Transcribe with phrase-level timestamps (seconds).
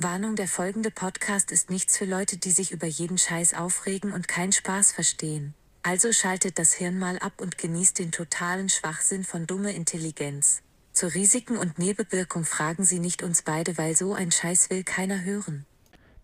[0.00, 4.28] Warnung, der folgende Podcast ist nichts für Leute, die sich über jeden Scheiß aufregen und
[4.28, 5.54] keinen Spaß verstehen.
[5.82, 10.62] Also schaltet das Hirn mal ab und genießt den totalen Schwachsinn von dumme Intelligenz.
[10.92, 15.24] Zu Risiken und Nebenwirkung fragen Sie nicht uns beide, weil so ein Scheiß will keiner
[15.24, 15.66] hören.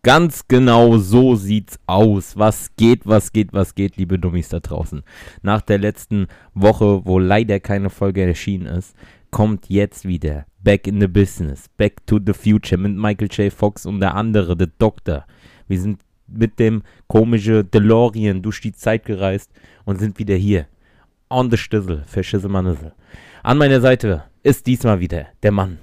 [0.04, 2.36] Ganz genau so sieht's aus.
[2.36, 5.02] Was geht, was geht, was geht, liebe Dummies da draußen.
[5.42, 8.94] Nach der letzten Woche, wo leider keine Folge erschienen ist,
[9.34, 13.52] kommt jetzt wieder Back in the Business, Back to the Future mit Michael J.
[13.52, 15.26] Fox und der andere, der Doktor.
[15.66, 19.50] Wir sind mit dem komischen DeLorean durch die Zeit gereist
[19.84, 20.66] und sind wieder hier.
[21.28, 22.92] On the Stissel, für Schisselmannissel.
[23.42, 25.78] An meiner Seite ist diesmal wieder der Mann,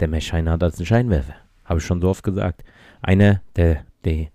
[0.00, 1.36] der mehr Scheine hat als ein Scheinwerfer.
[1.64, 2.64] Habe ich schon so oft gesagt
[3.00, 4.26] einer der, der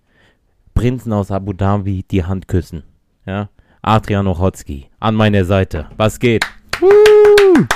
[0.74, 2.84] Prinzen aus Abu Dhabi die Hand küssen.
[3.26, 3.50] Ja?
[3.82, 5.90] Adrian Ochotski an meiner Seite.
[5.98, 6.46] Was geht?
[6.80, 7.68] Woo!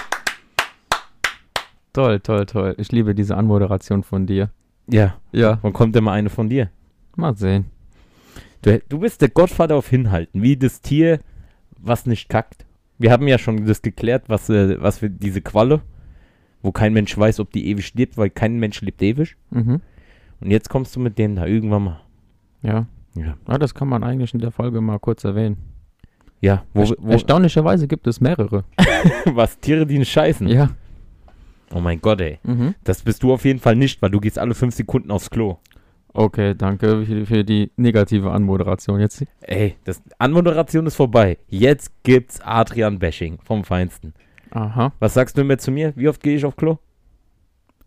[1.94, 2.76] Toll, toll, toll.
[2.78, 4.50] Ich liebe diese Anmoderation von dir.
[4.88, 5.16] Ja.
[5.32, 5.60] Ja.
[5.62, 6.70] Wann kommt denn mal eine von dir?
[7.16, 7.66] Mal sehen.
[8.62, 11.20] Du, du bist der Gottvater auf Hinhalten, wie das Tier,
[11.78, 12.66] was nicht kackt.
[12.98, 15.82] Wir haben ja schon das geklärt, was, äh, was für diese Qualle,
[16.62, 19.36] wo kein Mensch weiß, ob die ewig lebt, weil kein Mensch lebt ewig.
[19.50, 19.82] Mhm.
[20.40, 22.02] Und jetzt kommst du mit dem da irgendwann mal.
[22.62, 22.86] Ja.
[23.16, 23.36] Ja.
[23.48, 25.58] ja das kann man eigentlich in der Folge mal kurz erwähnen.
[26.40, 26.64] Ja.
[26.74, 28.64] Wo, wo Erstaunlicherweise gibt es mehrere.
[29.26, 30.48] Was, Tiere, die scheißen?
[30.48, 30.72] Ja.
[31.74, 32.40] Oh mein Gott, ey.
[32.44, 32.76] Mhm.
[32.84, 35.58] Das bist du auf jeden Fall nicht, weil du gehst alle fünf Sekunden aufs Klo.
[36.14, 39.00] Okay, danke für, die negative Anmoderation.
[39.00, 39.26] Jetzt.
[39.42, 41.38] Ey, das Anmoderation ist vorbei.
[41.48, 44.14] Jetzt gibt's Adrian-Bashing vom Feinsten.
[44.52, 44.92] Aha.
[45.00, 45.94] Was sagst du mir zu mir?
[45.96, 46.80] Wie oft gehe ich auf Klo?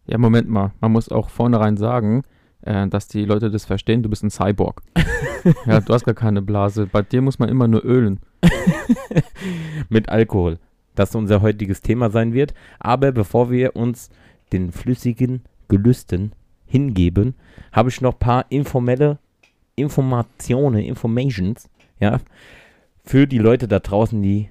[0.07, 0.73] Ja, Moment mal.
[0.81, 2.23] Man muss auch vornherein sagen,
[2.63, 4.83] äh, dass die Leute das verstehen, du bist ein Cyborg.
[5.67, 6.87] ja, du hast gar keine Blase.
[6.87, 8.21] Bei dir muss man immer nur ölen.
[9.91, 10.59] Mit Alkohol.
[10.95, 12.55] Das unser heutiges Thema sein wird.
[12.79, 14.11] Aber bevor wir uns
[14.53, 16.33] den flüssigen Gelüsten
[16.67, 17.35] hingeben,
[17.73, 19.19] habe ich noch ein paar informelle
[19.77, 22.21] Informationen, Informations, ja,
[23.05, 24.49] für die Leute da draußen, die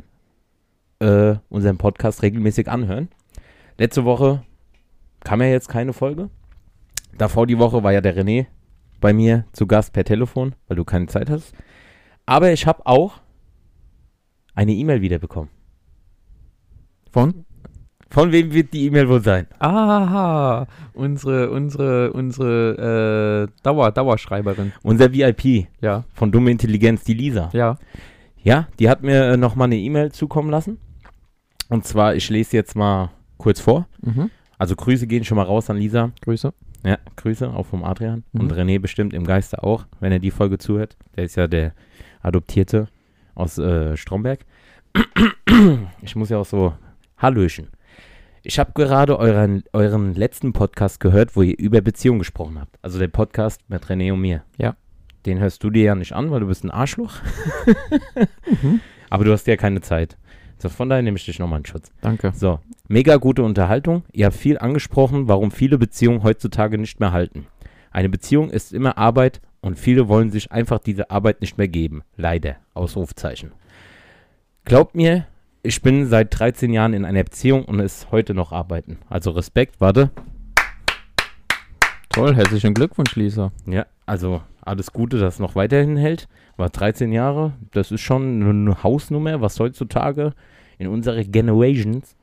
[0.99, 3.09] äh, unseren Podcast regelmäßig anhören.
[3.77, 4.43] Letzte Woche
[5.21, 6.29] kam ja jetzt keine Folge.
[7.17, 8.47] Davor die Woche war ja der René
[8.99, 11.53] bei mir zu Gast per Telefon, weil du keine Zeit hast.
[12.25, 13.19] Aber ich habe auch
[14.55, 15.49] eine E-Mail wiederbekommen.
[17.13, 17.45] Von?
[18.09, 19.45] Von wem wird die E-Mail wohl sein?
[19.59, 24.73] Aha, unsere, unsere, unsere äh, Dauer, Dauerschreiberin.
[24.81, 25.67] Unser VIP.
[25.79, 26.05] Ja.
[26.15, 27.51] Von Dumme Intelligenz, die Lisa.
[27.53, 27.77] Ja.
[28.41, 30.79] Ja, die hat mir äh, nochmal eine E-Mail zukommen lassen.
[31.69, 33.87] Und zwar, ich lese jetzt mal kurz vor.
[34.01, 34.31] Mhm.
[34.57, 36.11] Also Grüße gehen schon mal raus an Lisa.
[36.21, 36.51] Grüße.
[36.83, 38.23] Ja, Grüße auch vom Adrian.
[38.31, 38.41] Mhm.
[38.41, 40.97] Und René bestimmt im Geiste auch, wenn er die Folge zuhört.
[41.15, 41.73] Der ist ja der
[42.23, 42.87] Adoptierte
[43.35, 44.39] aus äh, Stromberg.
[46.01, 46.73] Ich muss ja auch so
[47.23, 47.69] Hallöchen.
[48.41, 52.77] Ich habe gerade euren, euren letzten Podcast gehört, wo ihr über Beziehungen gesprochen habt.
[52.81, 54.43] Also der Podcast mit René und mir.
[54.57, 54.75] Ja.
[55.25, 57.13] Den hörst du dir ja nicht an, weil du bist ein Arschloch.
[58.61, 58.81] mhm.
[59.09, 60.17] Aber du hast ja keine Zeit.
[60.57, 61.93] So, von daher nehme ich dich nochmal in Schutz.
[62.01, 62.33] Danke.
[62.35, 64.03] So, mega gute Unterhaltung.
[64.11, 67.47] Ihr habt viel angesprochen, warum viele Beziehungen heutzutage nicht mehr halten.
[67.89, 72.03] Eine Beziehung ist immer Arbeit und viele wollen sich einfach diese Arbeit nicht mehr geben.
[72.17, 72.57] Leider.
[72.73, 73.53] Ausrufzeichen.
[74.65, 75.25] Glaubt mir,
[75.63, 78.97] ich bin seit 13 Jahren in einer Beziehung und ist heute noch arbeiten.
[79.09, 80.11] Also Respekt, warte.
[82.09, 83.53] Toll, herzlichen Glückwunsch, Lisa.
[83.65, 86.27] Ja, also alles Gute, dass es noch weiterhin hält.
[86.57, 90.33] War 13 Jahre, das ist schon eine Hausnummer, was heutzutage
[90.77, 92.15] in unserer Generations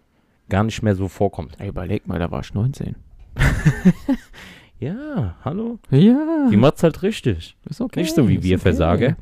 [0.50, 1.56] gar nicht mehr so vorkommt.
[1.58, 2.94] Ey, überleg mal, da war ich 19.
[4.80, 5.78] ja, hallo?
[5.90, 6.48] Ja.
[6.50, 7.56] Die macht's halt richtig.
[7.68, 8.00] Ist okay.
[8.00, 8.62] Nicht so wie wir okay.
[8.62, 9.16] Versager.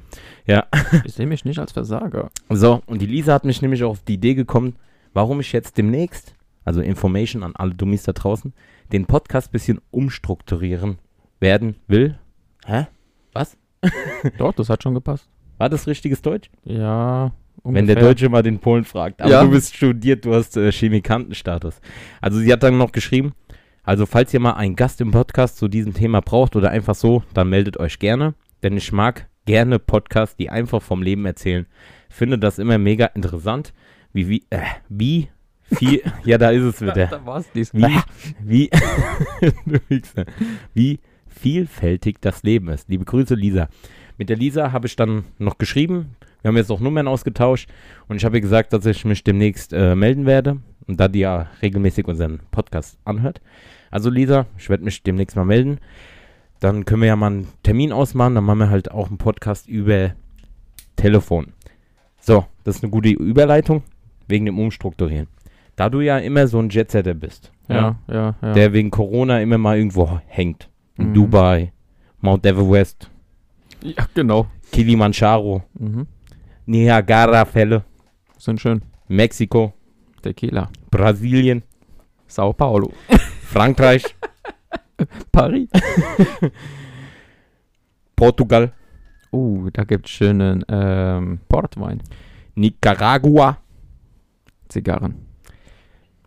[0.47, 0.67] Ja.
[1.05, 2.31] Ich sehe mich nicht als Versager.
[2.49, 4.77] So, und die Lisa hat mich nämlich auf die Idee gekommen,
[5.13, 8.55] warum ich jetzt demnächst, also Information an alle Dummies da draußen,
[8.93, 10.99] den Podcast ein bisschen umstrukturieren
[11.41, 12.19] werden will.
[12.65, 12.87] Hä?
[13.33, 13.57] Was?
[14.39, 15.29] Doch, das hat schon gepasst.
[15.59, 16.51] War das richtiges Deutsch?
[16.65, 17.33] Ja,
[17.63, 17.81] Ungefähr.
[17.81, 19.21] Wenn der Deutsche mal den Polen fragt.
[19.21, 19.43] Aber ja.
[19.43, 21.81] du bist studiert, du hast äh, Chemikantenstatus.
[22.21, 23.33] Also sie hat dann noch geschrieben,
[23.89, 27.23] also falls ihr mal einen Gast im Podcast zu diesem Thema braucht oder einfach so,
[27.33, 28.35] dann meldet euch gerne.
[28.63, 31.65] Denn ich mag gerne Podcasts, die einfach vom Leben erzählen.
[32.11, 33.73] Finde das immer mega interessant,
[34.13, 35.31] wie, wie, äh, wie
[35.73, 37.07] viel, ja, da ist es wieder.
[37.07, 37.73] da dies.
[37.73, 37.99] Wie,
[38.45, 38.71] wie,
[40.75, 42.91] wie vielfältig das Leben ist.
[42.91, 43.71] Liebe Grüße, Lisa.
[44.19, 47.69] Mit der Lisa habe ich dann noch geschrieben, wir haben jetzt auch Nummern ausgetauscht
[48.09, 50.59] und ich habe ihr gesagt, dass ich mich demnächst äh, melden werde.
[50.87, 53.41] Und da die ja regelmäßig unseren Podcast anhört.
[53.91, 55.79] Also Lisa, ich werde mich demnächst mal melden.
[56.61, 58.35] Dann können wir ja mal einen Termin ausmachen.
[58.35, 60.13] Dann machen wir halt auch einen Podcast über
[60.97, 61.53] Telefon.
[62.21, 63.83] So, das ist eine gute Überleitung
[64.27, 65.29] wegen dem Umstrukturieren.
[65.77, 67.53] Da du ja immer so ein Jetsetter bist.
[67.69, 70.69] Ja, ja, ja, Der wegen Corona immer mal irgendwo hängt.
[70.97, 71.15] Mhm.
[71.15, 71.73] Dubai,
[72.21, 73.11] Mount Everest,
[73.83, 74.47] Ja, genau.
[74.73, 76.07] Kilimanjaro, Mhm.
[76.69, 77.83] Niagara-Fälle,
[78.37, 78.83] Sind schön.
[79.09, 79.73] Mexiko,
[80.21, 80.69] Tequila.
[80.91, 81.63] Brasilien,
[82.27, 82.93] Sao Paulo.
[83.43, 84.05] Frankreich,
[85.33, 85.69] Paris.
[88.17, 88.73] Portugal,
[89.31, 92.03] Uh, da gibt's schönen ähm, Portwein.
[92.55, 93.59] Nicaragua,
[94.69, 95.27] Zigarren.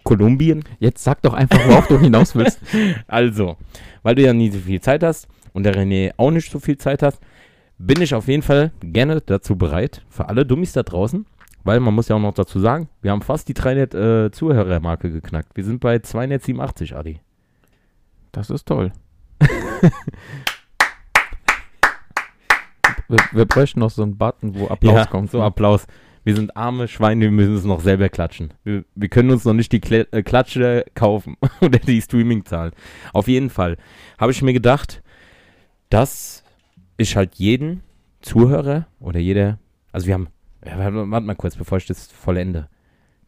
[0.04, 0.64] Kolumbien.
[0.80, 2.60] Jetzt sag doch einfach, worauf du hinaus willst.
[3.08, 3.58] Also,
[4.04, 6.78] weil du ja nie so viel Zeit hast und der René auch nicht so viel
[6.78, 7.20] Zeit hast,
[7.86, 11.26] bin ich auf jeden Fall gerne dazu bereit, für alle Dummies da draußen,
[11.64, 15.12] weil man muss ja auch noch dazu sagen, wir haben fast die 300 äh, Zuhörermarke
[15.12, 15.56] geknackt.
[15.56, 17.20] Wir sind bei 287, Adi.
[18.32, 18.92] Das ist toll.
[23.08, 25.32] wir, wir bräuchten noch so einen Button, wo Applaus ja, kommt.
[25.32, 25.46] so ne?
[25.46, 25.88] Applaus.
[26.24, 28.54] Wir sind arme Schweine, wir müssen es noch selber klatschen.
[28.64, 32.74] Wir, wir können uns noch nicht die Kle äh, Klatsche kaufen oder die Streaming zahlen.
[33.12, 33.78] Auf jeden Fall
[34.20, 35.02] habe ich mir gedacht,
[35.90, 36.44] dass
[36.98, 37.82] ich halt jeden
[38.22, 39.60] Zuhörer oder jeder,
[39.92, 40.28] also wir haben,
[40.62, 42.68] warte mal kurz, bevor ich das vollende.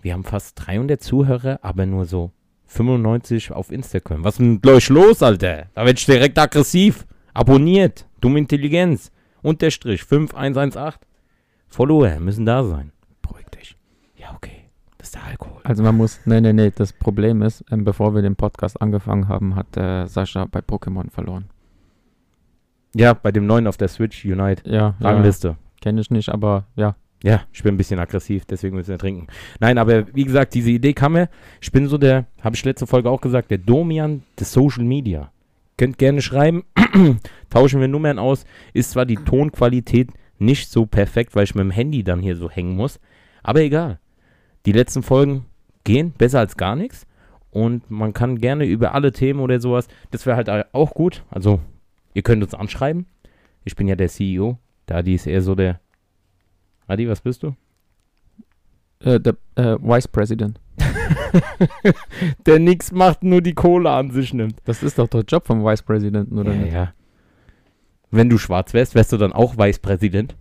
[0.01, 2.31] Wir haben fast 300 Zuhörer, aber nur so
[2.65, 4.24] 95 auf Instagram.
[4.24, 5.68] Was ist mit euch los, Alter?
[5.74, 7.06] Da werd ich direkt aggressiv.
[7.33, 8.06] Abonniert.
[8.19, 9.12] Dumme Intelligenz.
[9.42, 11.00] Unterstrich 5118.
[11.68, 12.92] Follower müssen da sein.
[13.21, 13.77] Beruhig dich.
[14.15, 14.69] Ja, okay.
[14.98, 15.62] Das ist der Alkohol.
[15.63, 19.27] Also man muss, nee, nee, nee, das Problem ist, ähm, bevor wir den Podcast angefangen
[19.27, 21.50] haben, hat äh, Sascha bei Pokémon verloren.
[22.95, 24.63] Ja, bei dem neuen auf der Switch Unite.
[24.69, 25.57] Ja, ja Rangliste.
[25.81, 26.95] kenne ich nicht, aber ja.
[27.23, 29.27] Ja, ich bin ein bisschen aggressiv, deswegen müssen wir trinken.
[29.61, 31.29] Nein, aber wie gesagt, diese Idee kam mir.
[31.61, 35.31] Ich bin so der, habe ich letzte Folge auch gesagt, der Domian des Social Media.
[35.77, 36.65] Könnt gerne schreiben,
[37.49, 38.43] tauschen wir Nummern aus.
[38.73, 42.49] Ist zwar die Tonqualität nicht so perfekt, weil ich mit dem Handy dann hier so
[42.49, 42.99] hängen muss,
[43.41, 43.99] aber egal.
[44.65, 45.45] Die letzten Folgen
[45.83, 47.07] gehen besser als gar nichts
[47.51, 51.23] und man kann gerne über alle Themen oder sowas, das wäre halt auch gut.
[51.29, 51.59] Also,
[52.13, 53.06] ihr könnt uns anschreiben.
[53.63, 55.80] Ich bin ja der CEO, da die ist eher so der
[56.88, 57.56] Adi, was bist du?
[59.00, 60.60] Äh, der äh, Vice President.
[62.45, 64.56] Der nix macht, nur die Kohle an sich nimmt.
[64.65, 66.74] Das ist doch der Job vom Vice Presidenten, oder ja, nicht?
[66.74, 66.94] ja.
[68.12, 70.36] Wenn du schwarz wärst, wärst du dann auch Vicepräsident?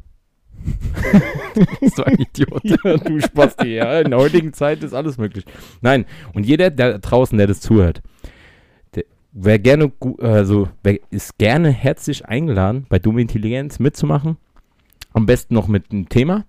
[1.97, 2.63] so ein Idiot.
[2.85, 4.01] ja, du Spasti, ja.
[4.01, 5.45] In der heutigen Zeit ist alles möglich.
[5.81, 6.05] Nein,
[6.35, 8.03] und jeder der draußen, der das zuhört,
[9.33, 14.37] wäre gerne, also wer ist gerne herzlich eingeladen, bei Dumme Intelligenz mitzumachen.
[15.13, 16.45] Am besten noch mit einem Thema.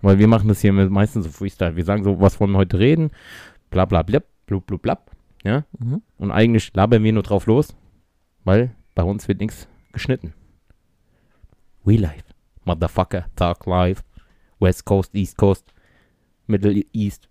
[0.00, 1.76] Weil wir machen das hier meistens so Freestyle.
[1.76, 3.10] Wir sagen so, was wollen wir heute reden?
[3.70, 5.10] Bla bla blub, blub blub blub.
[5.44, 5.64] Ja.
[5.78, 6.02] Mhm.
[6.18, 7.76] Und eigentlich labern wir nur drauf los,
[8.44, 10.34] weil bei uns wird nichts geschnitten.
[11.84, 12.24] We live.
[12.64, 14.02] Motherfucker, talk live.
[14.58, 15.72] West Coast, East Coast,
[16.46, 17.28] Middle East,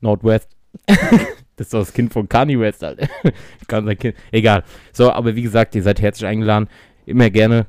[0.00, 0.56] Northwest.
[1.58, 3.08] das ist doch das Kind von Kanye West, Alter.
[3.68, 4.16] Kann sein Kind.
[4.32, 4.64] Egal.
[4.92, 6.68] So, aber wie gesagt, ihr seid herzlich eingeladen.
[7.04, 7.66] Immer gerne.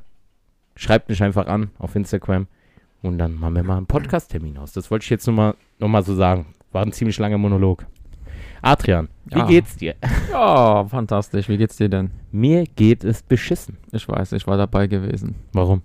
[0.76, 2.46] Schreibt mich einfach an auf Instagram.
[3.02, 4.72] Und dann machen wir mal einen Podcast-Termin aus.
[4.72, 6.46] Das wollte ich jetzt nur mal, noch mal so sagen.
[6.72, 7.84] War ein ziemlich langer Monolog.
[8.62, 9.46] Adrian, wie Ja.
[9.46, 9.94] geht's dir?
[10.30, 11.48] Ja, fantastisch.
[11.48, 12.10] Wie geht's dir denn?
[12.30, 13.78] Mir geht es beschissen.
[13.90, 15.34] Ich weiß, ich war dabei gewesen.
[15.52, 15.82] Warum?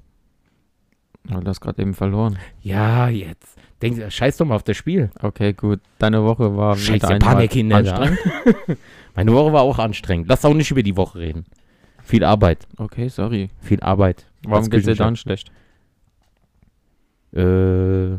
[1.29, 2.37] Aber du hast gerade eben verloren.
[2.61, 3.57] Ja, jetzt.
[3.81, 5.09] Denk, scheiß doch mal auf das Spiel.
[5.21, 5.79] Okay, gut.
[5.99, 7.77] Deine Woche war Scheiße, wieder da.
[7.77, 8.19] anstrengend.
[9.15, 10.27] Meine Woche war auch anstrengend.
[10.29, 11.45] Lass auch nicht über die Woche reden.
[12.03, 12.67] Viel Arbeit.
[12.77, 13.49] Okay, sorry.
[13.61, 14.27] Viel Arbeit.
[14.43, 15.51] Warum Als geht's dir dann schlecht?
[17.33, 18.17] Äh, ja,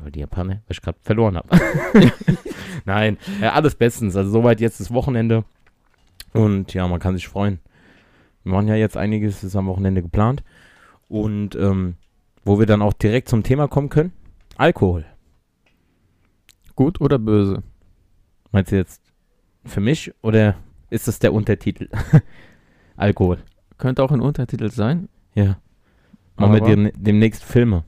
[0.00, 1.48] weil die Japaner, weil ich gerade verloren habe.
[2.84, 4.16] Nein, äh, alles bestens.
[4.16, 5.44] Also soweit jetzt das Wochenende.
[6.32, 7.60] Und ja, man kann sich freuen.
[8.42, 10.42] Wir machen ja jetzt einiges, ist am Wochenende geplant.
[11.08, 11.96] Und ähm,
[12.44, 14.12] wo wir dann auch direkt zum Thema kommen können.
[14.56, 15.04] Alkohol.
[16.74, 17.62] Gut oder böse?
[18.52, 19.02] Meinst du jetzt
[19.64, 20.56] für mich oder
[20.90, 21.88] ist das der Untertitel?
[22.96, 23.38] Alkohol.
[23.78, 25.08] Könnte auch ein Untertitel sein.
[25.34, 25.58] Ja.
[26.36, 27.84] Machen wir dem, demnächst Filme.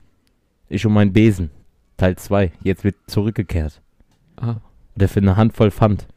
[0.69, 1.51] Ich und mein Besen.
[1.97, 2.51] Teil 2.
[2.63, 3.81] Jetzt wird zurückgekehrt.
[4.37, 4.57] Ah,
[4.95, 6.07] Oder für eine Handvoll Pfand.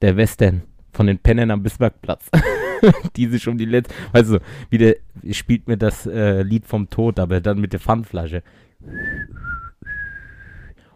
[0.00, 0.62] Der Western
[0.92, 2.30] von den Pennern am Bismarckplatz.
[3.16, 3.94] die sich um die letzte.
[4.12, 4.96] Weißt du, wie der
[5.32, 8.42] spielt mir das äh, Lied vom Tod, aber dann mit der Pfandflasche.
[8.80, 8.92] Und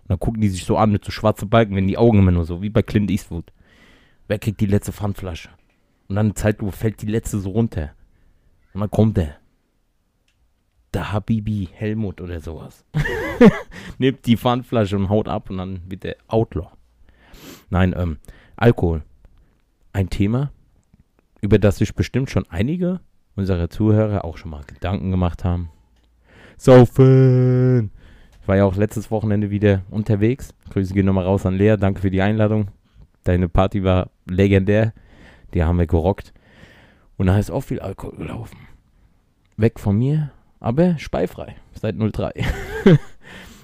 [0.09, 2.45] dann gucken die sich so an mit so schwarzen Balken, wenn die Augen immer nur
[2.45, 3.53] so, wie bei Clint Eastwood.
[4.29, 5.51] Wer kriegt die letzte Pfandflasche?
[6.09, 7.93] Und dann in Zeitlupe fällt die letzte so runter.
[8.75, 9.37] Und dann kommt der.
[10.95, 12.85] Der Habibi Helmut oder sowas.
[13.99, 16.69] Nimmt die Pfandflasche und haut ab und dann wird der Outlaw.
[17.71, 18.19] Nein, ähm,
[18.57, 19.03] Alkohol.
[19.95, 20.53] Ein Thema,
[21.43, 23.01] über das sich bestimmt schon einige
[23.37, 25.69] unserer Zuhörer auch schon mal Gedanken gemacht haben.
[26.57, 27.91] Saufen!
[28.41, 30.55] Ich war ja auch letztes Wochenende wieder unterwegs.
[30.71, 31.77] Grüße gehen nochmal raus an Lea.
[31.77, 32.69] Danke für die Einladung.
[33.25, 34.93] Deine Party war legendär.
[35.55, 36.33] Die haben wir gerockt.
[37.17, 38.57] Und da ist auch viel Alkohol gelaufen.
[39.57, 40.31] Weg von mir,
[40.61, 41.57] aber speifrei.
[41.75, 42.33] Seit 03.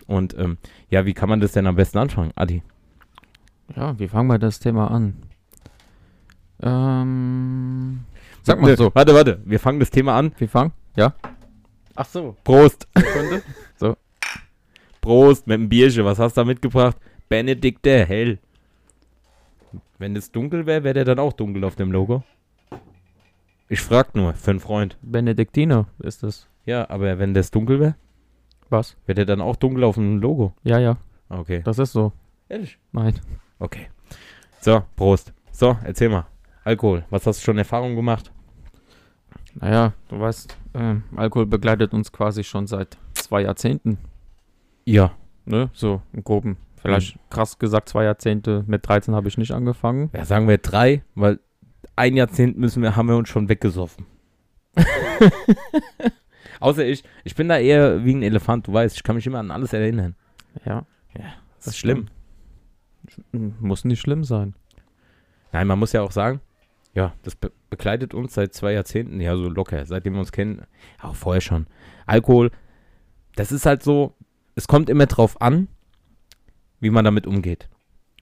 [0.07, 0.59] Und ähm,
[0.91, 2.63] ja, wie kann man das denn am besten anfangen, Adi?
[3.77, 5.15] Ja, wie fangen wir das Thema an?
[6.61, 8.01] Ähm,
[8.43, 8.91] sag mal Ne, so.
[8.95, 9.41] Warte, warte.
[9.45, 10.33] Wir fangen das Thema an.
[10.39, 10.73] Wir fangen?
[10.97, 11.15] Ja?
[11.95, 12.37] Ach so.
[12.45, 12.87] Prost.
[12.97, 13.43] Sekunde.
[13.77, 13.97] So.
[15.01, 16.05] Prost mit dem Bierchen.
[16.05, 16.97] Was hast du da mitgebracht?
[17.29, 18.39] Benedikt der Hell.
[19.99, 22.25] Wenn es dunkel wäre, wäre der dann auch dunkel auf dem Logo.
[23.69, 24.97] Ich frag nur, für einen Freund.
[25.03, 26.49] Benediktiner ist das.
[26.67, 27.95] Ja, aber wenn das dunkel wäre,
[28.69, 28.97] Was?
[29.07, 30.55] wäre der dann auch dunkel auf dem Logo.
[30.65, 30.97] Ja, ja,
[31.29, 31.61] Okay.
[31.65, 32.13] das ist so.
[32.49, 32.79] Ehrlich?
[32.93, 33.15] Nein.
[33.61, 33.89] Okay.
[34.61, 35.33] So, Prost.
[35.53, 36.27] So, erzähl mal.
[36.69, 37.07] Alkohol.
[37.09, 38.31] Was hast du schon Erfahrung gemacht?
[39.55, 43.97] Naja, du weißt, ähm, Alkohol begleitet uns quasi schon seit zwei Jahrzehnten.
[44.85, 45.13] Ja.
[45.47, 45.71] Ne?
[45.73, 46.59] So im Groben.
[46.77, 48.65] Vielleicht krass gesagt zwei Jahrzehnte.
[48.67, 50.11] Mit 13 habe ich nicht angefangen.
[50.13, 51.41] Ja, sagen wir drei, weil
[51.97, 54.05] ein Jahrzehnt müssen wir, haben wir uns schon weggesoffen.
[56.61, 59.39] Außer ich, ich bin da eher wie ein Elefant, du weißt, ich kann mich immer
[59.39, 60.17] an alles erinnern.
[60.67, 60.85] Ja.
[61.57, 62.09] Das ist schlimm.
[63.33, 64.55] Muss nicht schlimm sein.
[65.51, 66.43] Nein, man muss ja auch sagen,
[66.99, 70.63] ja, das be begleitet uns seit zwei Jahrzehnten, ja, so locker, seitdem wir uns kennen,
[71.01, 71.67] auch vorher schon.
[72.07, 72.51] Alkohol,
[73.37, 74.15] das ist halt so,
[74.57, 75.69] es kommt immer drauf an,
[76.81, 77.69] wie man damit umgeht.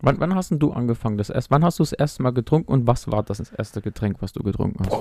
[0.03, 1.17] Wann, wann hast denn du angefangen?
[1.17, 4.21] Das erst, wann hast du das erste Mal getrunken und was war das erste Getränk,
[4.21, 4.99] was du getrunken hast?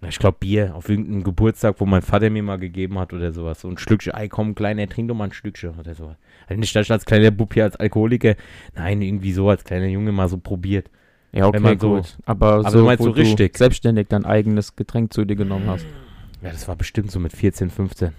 [0.00, 3.32] Na, Ich glaube Bier auf irgendeinem Geburtstag, wo mein Vater mir mal gegeben hat oder
[3.32, 3.62] sowas.
[3.62, 6.16] So ein Stückchen, ey komm, Kleiner, trink doch mal ein Stückchen oder sowas.
[6.46, 8.36] Also nicht, dass ich als kleiner Bub hier als Alkoholiker,
[8.76, 10.90] nein, irgendwie so als kleiner Junge mal so probiert.
[11.32, 12.18] Ja, okay, man so- gut.
[12.26, 13.52] aber, Aber so, du meinst so richtig?
[13.52, 15.86] du selbstständig dein eigenes Getränk zu dir genommen hast.
[16.42, 18.12] Ja, das war bestimmt so mit 14, 15.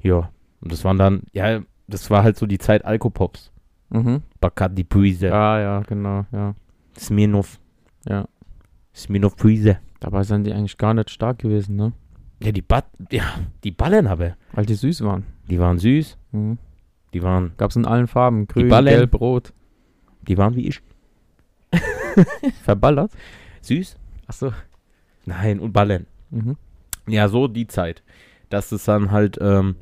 [0.00, 3.50] Ja, und das waren dann, ja, das war halt so die Zeit Alkopops.
[3.90, 4.22] Mhm.
[4.40, 6.54] Bacardi Puise, Ja, ja, genau, ja.
[6.98, 7.58] Smirnoff.
[8.08, 8.26] Ja.
[8.94, 9.78] Smirnoff Puise.
[10.00, 11.92] Dabei sind die eigentlich gar nicht stark gewesen, ne?
[12.42, 13.24] Ja, die, Bat ja,
[13.62, 14.36] die Ballern aber.
[14.52, 15.24] Weil die süß waren.
[15.48, 16.58] Die waren süß, Mhm.
[17.14, 18.46] die waren, Gab's in allen Farben.
[18.46, 18.94] Grün, Ballen.
[18.94, 19.52] gelb, rot.
[20.26, 20.80] die waren wie ich.
[22.62, 23.10] Verballert?
[23.62, 23.96] Süß?
[24.26, 24.52] Achso.
[25.26, 26.06] Nein, und Ballern.
[26.30, 26.56] Mhm.
[27.06, 28.02] Ja, so die Zeit.
[28.50, 29.76] Das ist dann halt, ähm,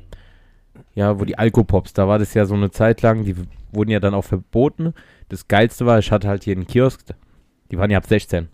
[0.95, 3.35] ja, wo die Alkopops, da war das ja so eine Zeit lang, die
[3.71, 4.93] wurden ja dann auch verboten.
[5.29, 7.01] Das Geilste war, ich hatte halt hier einen Kiosk,
[7.71, 8.49] die waren ja ab 16.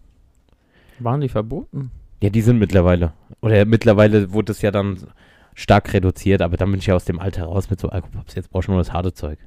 [1.00, 1.91] Waren die verboten?
[2.21, 3.13] Ja, die sind mittlerweile.
[3.41, 4.98] Oder mittlerweile wurde es ja dann
[5.55, 8.36] stark reduziert, aber dann bin ich ja aus dem Alter raus mit so Alkopops.
[8.36, 9.39] Jetzt brauchst du nur das harte Zeug.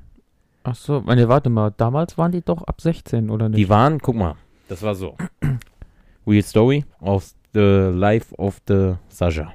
[0.65, 1.73] Achso, nee, warte mal.
[1.77, 3.59] Damals waren die doch ab 16, oder nicht?
[3.59, 4.37] Die waren, guck mal,
[4.69, 5.17] das war so.
[6.27, 9.53] Real Story aus The Life of the Sascha.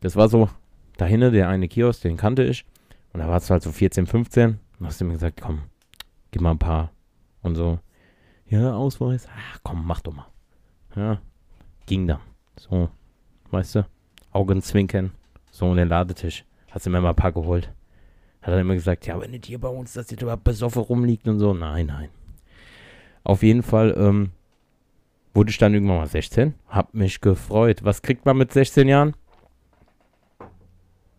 [0.00, 0.48] Das war so,
[0.96, 2.64] dahinter der eine Kiosk, den kannte ich.
[3.12, 4.58] Und da warst du halt so 14, 15.
[4.80, 5.62] Und hast du mir gesagt, komm,
[6.30, 6.90] gib mal ein paar.
[7.42, 7.78] Und so,
[8.46, 9.28] ja, Ausweis.
[9.34, 10.26] Ach komm, mach doch mal.
[10.96, 11.20] Ja,
[11.86, 12.20] ging dann.
[12.56, 12.88] So,
[13.50, 13.86] weißt du,
[14.32, 15.12] Augenzwinkern.
[15.50, 16.44] So in den Ladetisch.
[16.70, 17.72] Hast du mir mal ein paar geholt.
[18.44, 21.26] Hat er immer gesagt, ja, aber nicht hier bei uns, dass ihr da besoffen rumliegt
[21.26, 21.54] und so.
[21.54, 22.10] Nein, nein.
[23.22, 24.32] Auf jeden Fall ähm,
[25.32, 26.52] wurde ich dann irgendwann mal 16.
[26.68, 27.84] Hab mich gefreut.
[27.84, 29.16] Was kriegt man mit 16 Jahren?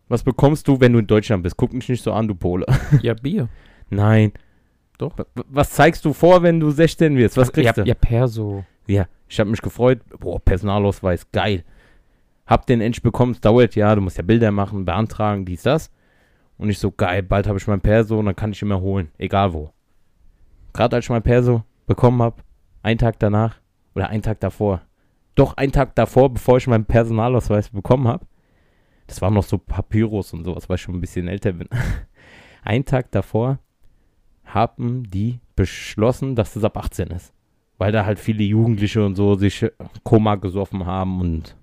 [0.08, 1.58] Was bekommst du, wenn du in Deutschland bist?
[1.58, 2.63] Guck mich nicht so an, du Pole.
[3.01, 3.50] ja, Bier.
[3.89, 4.32] Nein.
[5.00, 5.15] Doch.
[5.50, 7.38] Was zeigst du vor, wenn du 16 wirst?
[7.38, 7.89] Was kriegst ja, du?
[7.89, 8.65] ja, Perso.
[8.86, 10.00] Ja, ich habe mich gefreut.
[10.20, 11.63] Boah, Personalausweis, geil.
[12.46, 13.32] Hab den endlich bekommen.
[13.32, 15.89] Es dauert ja, du musst ja Bilder machen, beantragen, dies, das.
[16.58, 18.80] Und ich so, geil, bald habe ich mein Perso und dann kann ich ihn mir
[18.80, 19.12] holen.
[19.18, 19.72] Egal wo.
[20.74, 22.42] Gerade als ich mein Perso bekommen habe,
[22.82, 23.58] einen Tag danach
[23.94, 24.82] oder einen Tag davor.
[25.36, 28.26] Doch, einen Tag davor, bevor ich meinen Personalausweis bekommen habe.
[29.08, 31.68] Das war noch so Papyrus und sowas, weil ich schon ein bisschen älter bin.
[32.64, 33.60] einen Tag davor
[34.46, 37.36] haben die beschlossen, dass das ab 18 ist
[37.78, 39.72] weil da halt viele Jugendliche und so sich äh,
[40.04, 41.56] Koma gesoffen haben und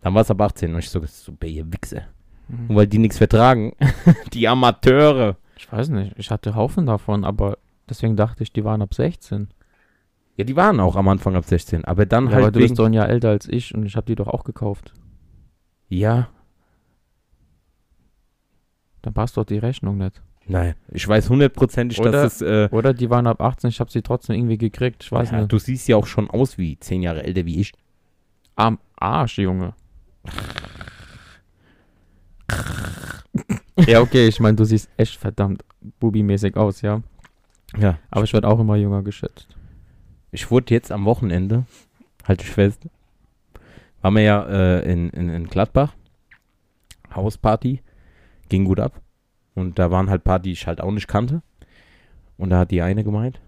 [0.00, 2.06] dann war es ab 18 und ich so, super, ihr Wichse.
[2.52, 2.70] Mhm.
[2.70, 3.74] Und weil die nichts vertragen,
[4.32, 5.36] die Amateure.
[5.56, 9.48] Ich weiß nicht, ich hatte Haufen davon, aber deswegen dachte ich, die waren ab 16.
[10.36, 12.68] Ja, die waren auch am Anfang ab 16, aber dann Ja, aber halt du wegen,
[12.68, 14.92] bist doch ein Jahr älter als ich und ich habe die doch auch gekauft.
[15.88, 16.28] Ja,
[19.02, 20.22] Dann passt doch die Rechnung nicht.
[20.46, 23.90] nein, ich weiß hundertprozentig, Oder- dass es, äh, Oder die waren ab 18, ich habe
[23.90, 25.02] sie trotzdem irgendwie gekriegt.
[25.04, 25.52] Ich weiß ja, nicht.
[25.52, 27.72] du siehst ja auch schon aus wie 10 Jahre älter wie ich.
[28.56, 29.74] Am Arsch, Junge.
[33.86, 35.64] ja, okay, ich meine, du siehst echt verdammt
[36.00, 37.02] bubimäßig aus, ja.
[37.78, 39.56] Ja, Aber ich werde auch immer jünger geschätzt.
[40.30, 41.64] ich wurde jetzt am Wochenende,
[42.24, 42.86] halte ich fest,
[44.02, 45.94] waren wir ja äh, in, in, in Gladbach,
[47.14, 47.82] Hausparty,
[48.48, 49.00] ging gut ab.
[49.54, 51.42] Und da waren halt paar, die ich halt auch nicht kannte.
[52.36, 53.40] Und da hat die eine gemeint,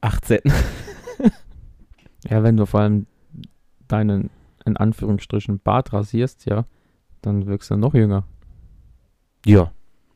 [0.00, 0.40] 18.
[2.28, 3.06] Ja, wenn du vor allem
[3.86, 4.30] deinen,
[4.64, 6.64] in Anführungsstrichen, Bart rasierst, ja,
[7.24, 8.24] dann wirkst du noch jünger.
[9.46, 9.72] Ja.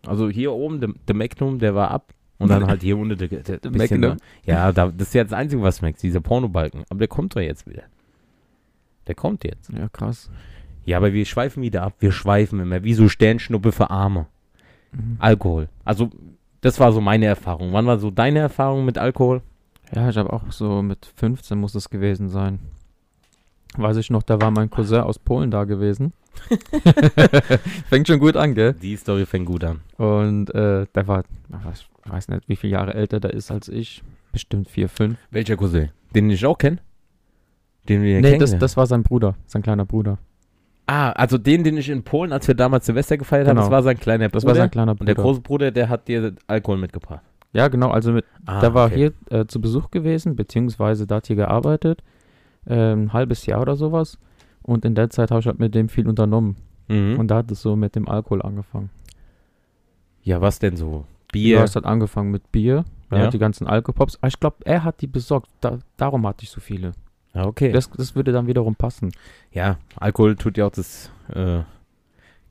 [0.06, 2.14] Also hier oben, der, der Magnum, der war ab.
[2.38, 4.18] Und dann halt hier unten der, der, Der bisschen Magnum?
[4.44, 6.84] Ja, da, das ist ja das Einzige, was schmeckt, dieser Pornobalken.
[6.88, 7.82] Aber der kommt doch jetzt wieder.
[9.08, 9.72] Der kommt jetzt.
[9.72, 10.30] Ja, krass.
[10.84, 11.94] Ja, aber wir schweifen wieder ab.
[11.98, 14.26] Wir schweifen immer, wie so Sternschnuppe für Arme.
[14.92, 15.16] Mhm.
[15.18, 15.68] Alkohol.
[15.84, 16.10] Also,
[16.60, 17.72] das war so meine Erfahrung.
[17.72, 19.42] Wann war so deine Erfahrung mit Alkohol?
[19.94, 22.60] Ja, ich habe auch so mit 15 muss es gewesen sein.
[23.76, 26.12] Weiß ich noch, da war mein Cousin aus Polen da gewesen.
[27.88, 28.72] Fängt schon gut an, gell?
[28.74, 29.80] Die Story fängt gut an.
[29.96, 31.24] Und äh, der war,
[31.72, 34.02] ich weiß nicht, wie viele Jahre älter der ist als ich.
[34.32, 35.18] Bestimmt vier, fünf.
[35.30, 35.90] Welcher Cousin?
[36.14, 36.78] Den ich auch kenne?
[37.88, 40.18] Den wir nee, das, das war sein Bruder, sein kleiner Bruder.
[40.86, 43.62] Ah, also den, den ich in Polen, als wir damals Silvester gefeiert haben, Genau.
[43.66, 44.40] das war sein kleiner Bruder.
[44.40, 45.00] Das war sein kleiner Bruder.
[45.02, 47.22] Und der große Bruder, der hat dir Alkohol mitgebracht.
[47.52, 49.12] ja, genau, also mit, Ah, der war okay.
[49.30, 52.02] hier äh, zu Besuch gewesen, beziehungsweise da hat hier gearbeitet.
[52.68, 54.18] Äh, ein halbes Jahr oder sowas.
[54.62, 56.56] Und in der Zeit habe ich halt mit dem viel unternommen.
[56.88, 57.18] Mhm.
[57.18, 58.90] Und da hat es so mit dem Alkohol angefangen.
[60.22, 61.04] ja, was denn so?
[61.28, 61.60] Du Bier?
[61.60, 63.18] hast halt angefangen mit Bier, Ja.
[63.24, 63.30] ja.
[63.30, 64.16] die ganzen Alkopops.
[64.16, 65.48] Aber ich glaube, er hat die besorgt.
[65.60, 66.92] Da, darum hatte ich so viele.
[67.34, 67.72] Ja, okay.
[67.72, 69.12] Das, das würde dann wiederum passen.
[69.52, 71.60] ja, Alkohol tut ja auch das äh,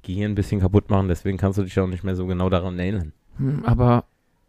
[0.03, 2.77] Gehirn ein bisschen kaputt machen, deswegen kannst du dich auch nicht mehr so genau daran
[2.79, 3.11] erinnern.
[3.37, 4.05] Hm, Aber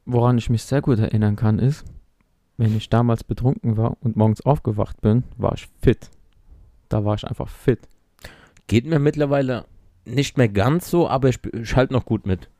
[0.07, 1.85] woran ich mich sehr gut erinnern kann, ist,
[2.59, 6.11] wenn ich damals betrunken war und morgens aufgewacht bin, war ich fit.
[6.89, 7.89] Da war ich einfach fit.
[8.67, 9.65] Geht mir mittlerweile
[10.05, 12.51] nicht mehr ganz so, aber ich, ich halte noch gut mit.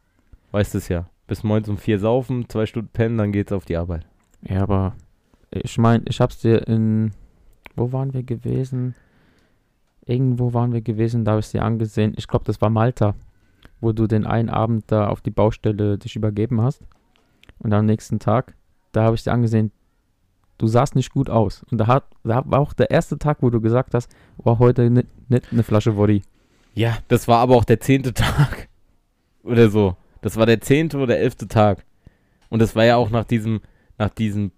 [0.53, 1.11] Weißt es ja.
[1.27, 4.07] Bis morgens um vier saufen, zwei Stunden pennen, dann geht's auf die Arbeit.
[4.43, 4.95] Ja, aber
[5.51, 7.13] ich meine, ich hab's dir in.
[7.75, 8.95] Wo waren wir gewesen?
[10.07, 12.15] Irgendwo waren wir gewesen, da habe ich dir angesehen.
[12.17, 13.15] Ich glaube, das war Malta,
[13.81, 16.83] wo du den einen Abend da auf die Baustelle dich übergeben hast.
[17.59, 18.55] Und am nächsten Tag,
[18.93, 19.71] da habe ich dir angesehen,
[20.59, 21.65] du sahst nicht gut aus.
[21.71, 24.91] Und da, hat, da war auch der erste Tag, wo du gesagt hast, war heute
[24.91, 26.23] nicht, nicht eine Flasche Woddy.
[26.75, 28.69] Ja, das war aber auch der zehnte Tag.
[29.43, 29.97] Oder so.
[30.21, 31.85] Das war der zehnte oder elfte Tag.
[32.49, 33.61] Und das war ja auch nach diesem,
[33.99, 34.51] nach diesem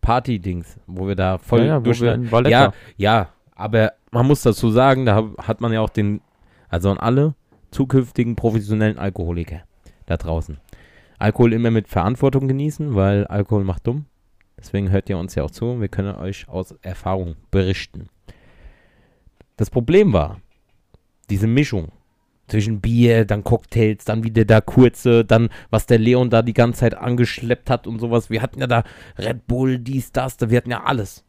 [0.00, 2.16] Party-Dings, wo wir da voll ja, ja.
[2.50, 6.20] Ja, ja, aber man muss dazu sagen, da hat man ja auch den,
[6.68, 7.34] also an alle
[7.70, 9.62] zukünftigen professionellen Alkoholiker
[10.06, 10.58] da draußen.
[11.18, 14.06] Alkohol immer mit Verantwortung genießen, weil Alkohol macht dumm.
[14.60, 18.08] Deswegen hört ihr uns ja auch zu und wir können euch aus Erfahrung berichten.
[19.56, 20.40] Das Problem war,
[21.28, 21.88] diese Mischung
[22.48, 26.80] zwischen Bier, dann Cocktails, dann wieder da kurze, dann was der Leon da die ganze
[26.80, 28.28] Zeit angeschleppt hat und sowas.
[28.28, 28.84] Wir hatten ja da
[29.18, 31.24] Red Bull, dies, das, da, wir hatten ja alles.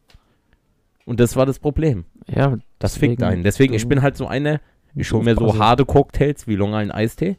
[1.04, 2.04] Und das war das Problem.
[2.26, 3.42] ja, Das fickt einen.
[3.42, 4.60] Deswegen, ich bin halt so einer,
[4.94, 7.36] ich hole mir so harte Cocktails wie Long Island Eistee.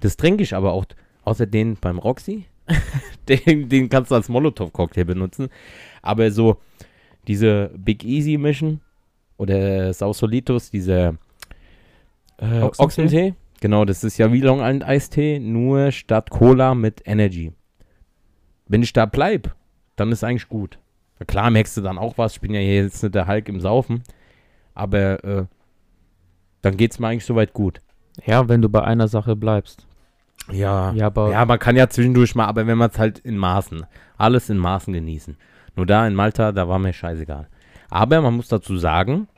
[0.00, 0.84] Das trinke ich aber auch,
[1.24, 2.46] außer den beim Roxy.
[3.28, 5.48] den, den kannst du als Molotow-Cocktail benutzen.
[6.02, 6.56] Aber so
[7.26, 8.80] diese Big Easy Mission
[9.36, 11.18] oder Sausolitos, diese
[12.38, 12.82] äh, Ochsentee?
[12.82, 13.34] Ochsentee.
[13.60, 17.52] Genau, das ist ja wie Long Island Eistee, nur statt Cola mit Energy.
[18.68, 19.54] Wenn ich da bleib,
[19.96, 20.78] dann ist eigentlich gut.
[21.26, 22.34] Klar merkst du dann auch was.
[22.34, 24.02] Ich bin ja hier jetzt nicht der Hulk im Saufen.
[24.74, 25.44] Aber äh,
[26.60, 27.80] dann geht's mir eigentlich soweit gut.
[28.26, 29.85] Ja, wenn du bei einer Sache bleibst.
[30.50, 30.92] Ja.
[30.92, 33.84] Ja, aber Ja, man kann ja zwischendurch mal, aber wenn man es halt in Maßen,
[34.16, 35.36] alles in Maßen genießen.
[35.74, 37.48] Nur da in Malta, da war mir scheißegal.
[37.90, 39.28] Aber man muss dazu sagen,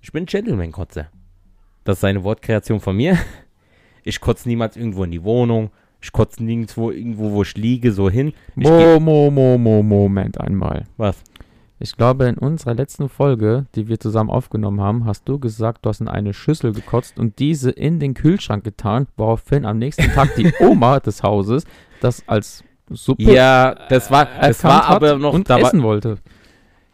[0.00, 1.08] ich bin Gentleman-Kotzer.
[1.84, 3.18] Das ist eine Wortkreation von mir.
[4.02, 5.70] Ich kotze niemals irgendwo in die Wohnung.
[6.00, 8.32] Ich kotze nirgendwo irgendwo, wo ich liege, so hin.
[8.56, 10.86] Ich Mo, Mo, Mo, Mo, Moment einmal.
[10.96, 11.22] Was?
[11.82, 15.88] Ich glaube, in unserer letzten Folge, die wir zusammen aufgenommen haben, hast du gesagt, du
[15.88, 20.34] hast in eine Schüssel gekotzt und diese in den Kühlschrank getan, woraufhin am nächsten Tag
[20.36, 21.64] die Oma des Hauses
[22.02, 25.82] das als Suppe Ja, das war, das war hat aber noch, und da war, essen
[25.82, 26.18] wollte.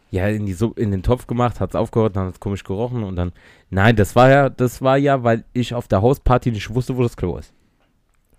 [0.09, 3.17] ja, in, die Suppe, in den Topf gemacht, hat's aufgehört, dann hat's komisch gerochen und
[3.17, 3.33] dann,
[3.69, 7.03] nein, das war ja, das war ja, weil ich auf der Hausparty nicht wusste, wo
[7.03, 7.53] das Klo ist.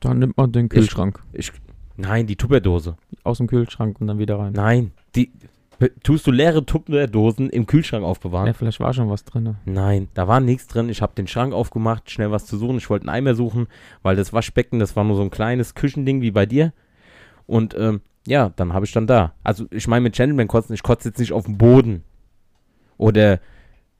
[0.00, 1.52] Dann nimmt man den Kühlschrank Ich,
[1.96, 2.96] nein, die Tupperdose.
[3.22, 4.54] aus dem Kühlschrank und dann wieder rein.
[4.54, 5.30] Nein, die,
[6.02, 8.46] tust du leere Tupperdosen im Kühlschrank aufbewahren?
[8.46, 9.56] Ja, vielleicht war schon was drin.
[9.64, 10.88] Nein, da war nichts drin.
[10.88, 12.78] Ich habe den Schrank aufgemacht, schnell was zu suchen.
[12.78, 13.68] Ich wollte einen Eimer suchen,
[14.02, 16.72] weil das Waschbecken, das war nur so ein kleines Küchending wie bei dir.
[17.46, 19.34] Und ähm, ja, dann habe ich dann da.
[19.42, 22.02] Also ich meine mit Gentleman kotzen, ich kotze jetzt nicht auf dem Boden.
[22.96, 23.40] Oder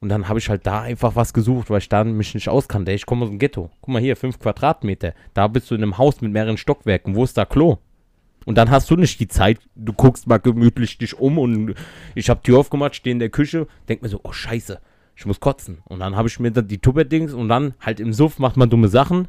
[0.01, 2.93] und dann habe ich halt da einfach was gesucht, weil ich da mich nicht auskannte.
[2.93, 3.71] Ich komme aus dem Ghetto.
[3.81, 5.13] Guck mal hier, fünf Quadratmeter.
[5.35, 7.17] Da bist du in einem Haus mit mehreren Stockwerken.
[7.17, 7.79] Wo ist da Klo?
[8.49, 11.75] Und dann hast du nicht die Zeit, du guckst mal gemütlich dich um und
[12.15, 14.81] ich habe Tür aufgemacht, stehe in der Küche, denk mir so, oh scheiße,
[15.15, 15.83] ich muss kotzen.
[15.85, 18.71] Und dann habe ich mir dann die Tupperdings und dann halt im Suff macht man
[18.71, 19.29] dumme Sachen.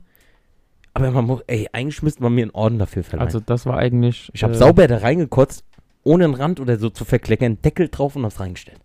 [0.93, 3.27] Aber man muss, ey, eigentlich müsste man mir einen Orden dafür verleihen.
[3.27, 4.31] Also das war eigentlich.
[4.31, 5.65] ich habe äh, sauber da reingekotzt,
[6.03, 8.79] ohne einen Rand oder so zu verkleckern, Deckel drauf und hab's reingestellt.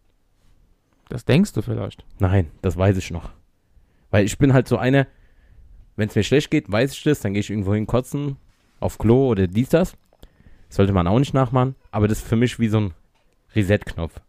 [1.11, 2.05] Das denkst du vielleicht.
[2.19, 3.31] Nein, das weiß ich noch.
[4.11, 5.07] Weil ich bin halt so einer,
[5.95, 8.37] wenn es mir schlecht geht, weiß ich das, dann gehe ich irgendwo hin kotzen,
[8.81, 9.97] auf Klo oder dies, das.
[10.75, 12.95] Sollte man auch nicht nachmachen, aber das ist für mich wie so ein
[13.55, 14.21] Reset-Knopf.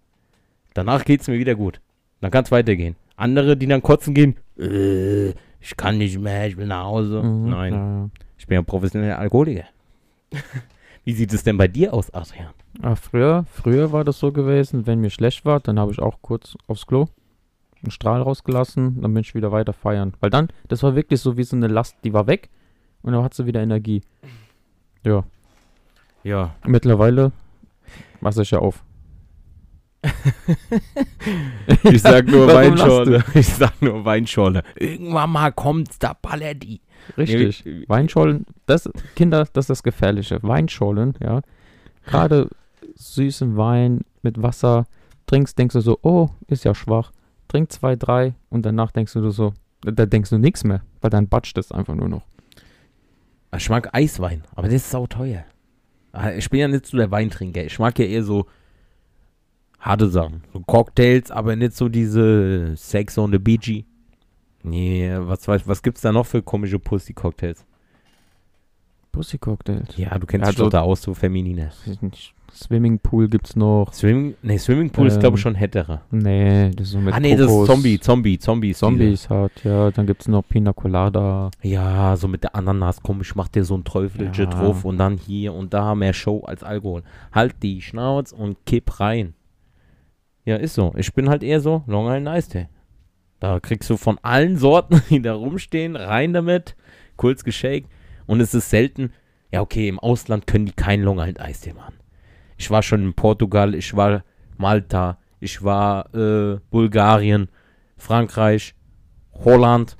[0.76, 1.82] Danach geht es mir wieder gut.
[2.22, 2.96] Dann kann es weitergehen.
[3.16, 5.30] Andere, die dann kotzen gehen, äh,
[5.60, 7.24] ich kann nicht mehr, ich will nach Hause.
[7.24, 8.10] Mhm, Nein, Ja.
[8.38, 9.64] ich bin ja professioneller Alkoholiker.
[11.04, 12.54] wie sieht es denn bei dir aus, Adrian?
[12.84, 16.20] Ah, früher, früher war das so gewesen, wenn mir schlecht war, dann habe ich auch
[16.22, 17.08] kurz aufs Klo
[17.82, 20.14] einen Strahl rausgelassen, dann bin ich wieder weiter feiern.
[20.20, 22.50] Weil dann, das war wirklich so wie so eine Last, die war weg
[23.02, 24.02] und dann hat sie wieder Energie.
[25.04, 25.24] Ja,
[26.26, 27.32] Ja, mittlerweile
[28.20, 28.84] passe ich ja auf.
[31.84, 33.24] ich sag nur Weinschorle.
[33.36, 34.64] Ich sag nur Weinschorle.
[34.76, 36.82] Irgendwann mal kommt's, da ballert die.
[37.16, 37.64] Richtig.
[37.64, 40.40] Nee, Weinschollen, das, Kinder, das ist das Gefährliche.
[40.42, 41.42] Weinschollen, ja.
[42.08, 42.50] Gerade
[42.96, 44.88] süßen Wein mit Wasser
[45.28, 47.12] trinkst, denkst du so, oh, ist ja schwach.
[47.50, 51.28] Trink zwei, drei und danach denkst du so, da denkst du nichts mehr, weil dann
[51.28, 52.24] batscht es einfach nur noch.
[53.56, 55.46] Ich mag Eiswein, aber das ist sauteuer.
[55.46, 55.55] Ah,
[56.38, 57.64] Ich bin ja nicht so der Weintrinker.
[57.66, 58.46] Ich mag ja eher so
[59.80, 60.44] harte Sachen.
[60.54, 63.86] So Cocktails, aber nicht so diese Sex on the Beachy.
[64.64, 67.66] Nee, was, weiß- was gibt's da noch für komische Pussy-Cocktails?
[69.12, 69.96] Pussy-Cocktails.
[69.98, 71.72] Ja, du kennst dich doch so- da aus, so Feminine.
[72.56, 73.92] Swimmingpool gibt's noch.
[73.94, 76.02] Swimming, nee, Swimmingpool ist, glaube ich, Ähm, schon hetterer.
[76.10, 77.68] Nee, das ist so mit Ah, nee, das ist Kokos.
[77.68, 78.74] Zombie, Zombie, Zombie.
[78.74, 79.92] Zombies hat, ja.
[79.92, 81.52] Dann gibt's noch Pina Colada.
[81.62, 84.50] Ja, so mit der Ananas, komm, ich mach dir so ein Teufelchen Ja.
[84.50, 87.04] drauf und dann hier und da mehr Show als Alkohol.
[87.34, 89.34] Halt die Schnauz und kipp rein.
[90.46, 90.94] Ja, ist so.
[90.96, 92.66] Ich bin halt eher so Long Island Tea.
[93.40, 96.76] Da kriegst du von allen Sorten, die da rumstehen, rein damit,
[97.18, 97.88] kurz geshakt.
[98.28, 99.12] Und es ist selten,
[99.52, 101.96] ja okay, im Ausland können die keinen Long Island Tea machen.
[102.58, 104.24] Ich war schon in Portugal, ich war
[104.58, 107.50] Malta, ich war äh, Bulgarien,
[107.98, 108.76] Frankreich,
[109.34, 109.98] Holland.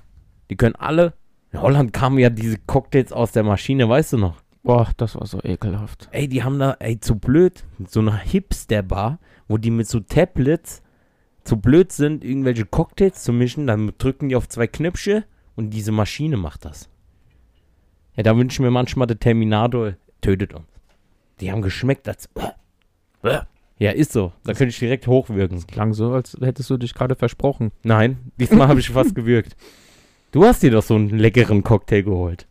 [0.50, 1.14] Die können alle.
[1.52, 4.42] In Holland kamen ja diese Cocktails aus der Maschine, weißt du noch?
[4.64, 6.10] Boah, das war so ekelhaft.
[6.12, 10.82] Ey, die haben da, ey, zu blöd, so eine Hipster-Bar, wo die mit so Tablets
[11.44, 15.24] zu blöd sind, irgendwelche Cocktails zu mischen, dann drücken die auf zwei Knöpfe
[15.56, 16.90] und diese Maschine macht das.
[18.16, 20.66] Ja, da wünschen wir manchmal, der Terminator tötet uns.
[21.40, 22.30] Die haben geschmeckt als.
[23.78, 24.32] Ja, ist so.
[24.44, 25.66] Da könnte ich direkt hochwirken.
[25.68, 27.72] Klang so, als hättest du dich gerade versprochen.
[27.84, 29.56] Nein, diesmal habe ich fast gewürgt.
[30.32, 32.48] Du hast dir doch so einen leckeren Cocktail geholt.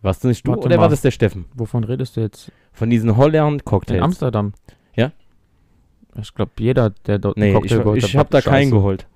[0.00, 0.90] Warst du nicht du Warte oder war mal.
[0.90, 1.46] das der Steffen?
[1.54, 2.50] Wovon redest du jetzt?
[2.72, 4.02] Von diesen Holland In.
[4.02, 4.52] Amsterdam.
[4.96, 5.12] Ja?
[6.20, 8.50] Ich glaube, jeder, der dort Nee, einen ich, Cocktail geholt ich hat, habe war da
[8.50, 8.70] keinen scheiße.
[8.70, 9.06] geholt.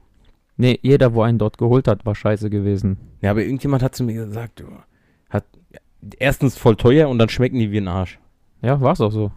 [0.56, 2.98] Nee, jeder, wo einen dort geholt hat, war scheiße gewesen.
[3.20, 4.64] Ja, aber irgendjemand hat zu mir gesagt, du,
[5.28, 5.44] hat
[6.18, 8.18] erstens voll teuer und dann schmecken die wie ein Arsch.
[8.62, 9.32] Ja, war's auch so.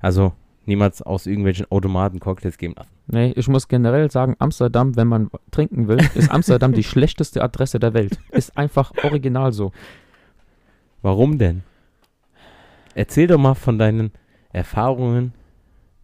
[0.00, 0.32] Also
[0.66, 2.90] niemals aus irgendwelchen Automaten Cocktails geben lassen.
[3.06, 7.78] Nee, ich muss generell sagen, Amsterdam, wenn man trinken will, ist Amsterdam die schlechteste Adresse
[7.78, 8.18] der Welt.
[8.30, 9.72] Ist einfach original so.
[11.02, 11.62] Warum denn?
[12.94, 14.12] Erzähl doch mal von deinen
[14.52, 15.32] Erfahrungen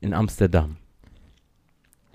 [0.00, 0.76] in Amsterdam,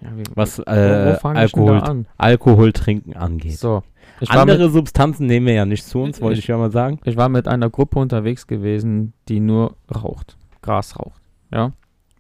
[0.02, 2.06] Ja, wie, was äh, Alkohol?
[2.18, 3.58] Alkohol trinken angeht.
[3.58, 3.84] So,
[4.20, 6.72] ich Andere mit, Substanzen nehmen wir ja nicht zu uns, wollte ich, Ich- ja mal
[6.72, 7.00] sagen.
[7.04, 10.38] ich war mit einer Gruppe unterwegs gewesen, die nur raucht.
[10.62, 11.22] Gras raucht.
[11.52, 11.72] Ja.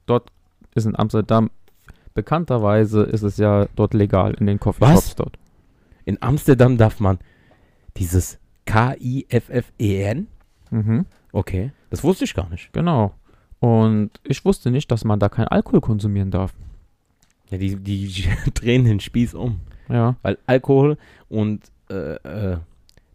[0.06, 0.32] Dort
[0.76, 1.50] ist in Amsterdam,
[2.14, 5.16] bekannterweise ist es ja dort legal in den Coffeeshops Was?
[5.16, 5.38] dort.
[6.06, 7.20] In Amsterdam darf man
[7.98, 10.28] dieses K-I-F-F-E-N.
[10.72, 11.06] Mhm.
[11.32, 12.72] Okay, das wusste ich gar nicht.
[12.74, 13.14] Genau.
[13.60, 16.54] Und ich wusste nicht, dass man da kein Alkohol konsumieren darf.
[17.50, 19.60] Ja, die, die drehen den Spieß um.
[19.90, 20.16] Ja.
[20.22, 20.98] Weil Alkohol
[21.30, 21.62] und
[21.94, 22.58] äh, äh,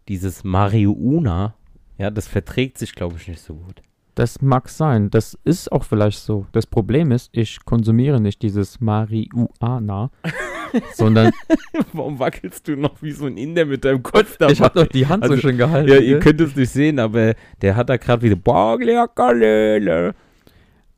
[0.07, 1.55] dieses Marihuana,
[1.97, 3.81] ja, das verträgt sich, glaube ich, nicht so gut.
[4.15, 5.09] Das mag sein.
[5.09, 6.45] Das ist auch vielleicht so.
[6.51, 10.11] Das Problem ist, ich konsumiere nicht dieses Marihuana,
[10.93, 11.31] sondern
[11.93, 14.51] Warum wackelst du noch wie so ein Inder mit deinem Kopf dabei?
[14.53, 15.89] ich habe doch die Hand Also, so schön gehalten.
[15.89, 16.19] ja, ihr gell?
[16.19, 20.13] könnt es nicht sehen, aber der hat da gerade wieder Bagliakalele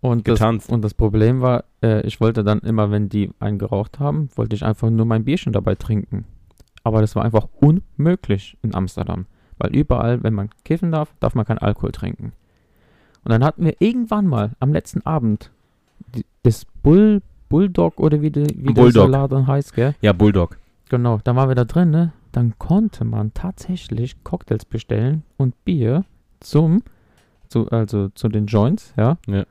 [0.02, 0.70] und, das, getanzt.
[0.72, 4.56] und das Problem war, äh, ich wollte dann immer, wenn die einen geraucht haben, wollte
[4.56, 6.26] ich einfach nur mein Bierchen dabei trinken.
[6.84, 9.26] Aber das war einfach unmöglich in Amsterdam.
[9.58, 12.34] Weil überall, wenn man kiffen darf, darf man keinen Alkohol trinken.
[13.24, 15.52] Und dann hatten wir irgendwann mal am letzten Abend
[16.16, 19.04] die, das Bull, Bulldog oder wie, die, wie der Bulldog.
[19.04, 19.96] Salat dann heißt, gell?
[20.02, 20.58] Ja, Bulldog.
[20.90, 22.14] Genau, dann waren wir da drin, ne?
[22.32, 26.06] Dann konnte man tatsächlich Cocktails bestellen und Bier
[26.40, 26.82] zum,
[27.50, 29.18] zu, also zu den Joints, ja?
[29.28, 29.46] Ja.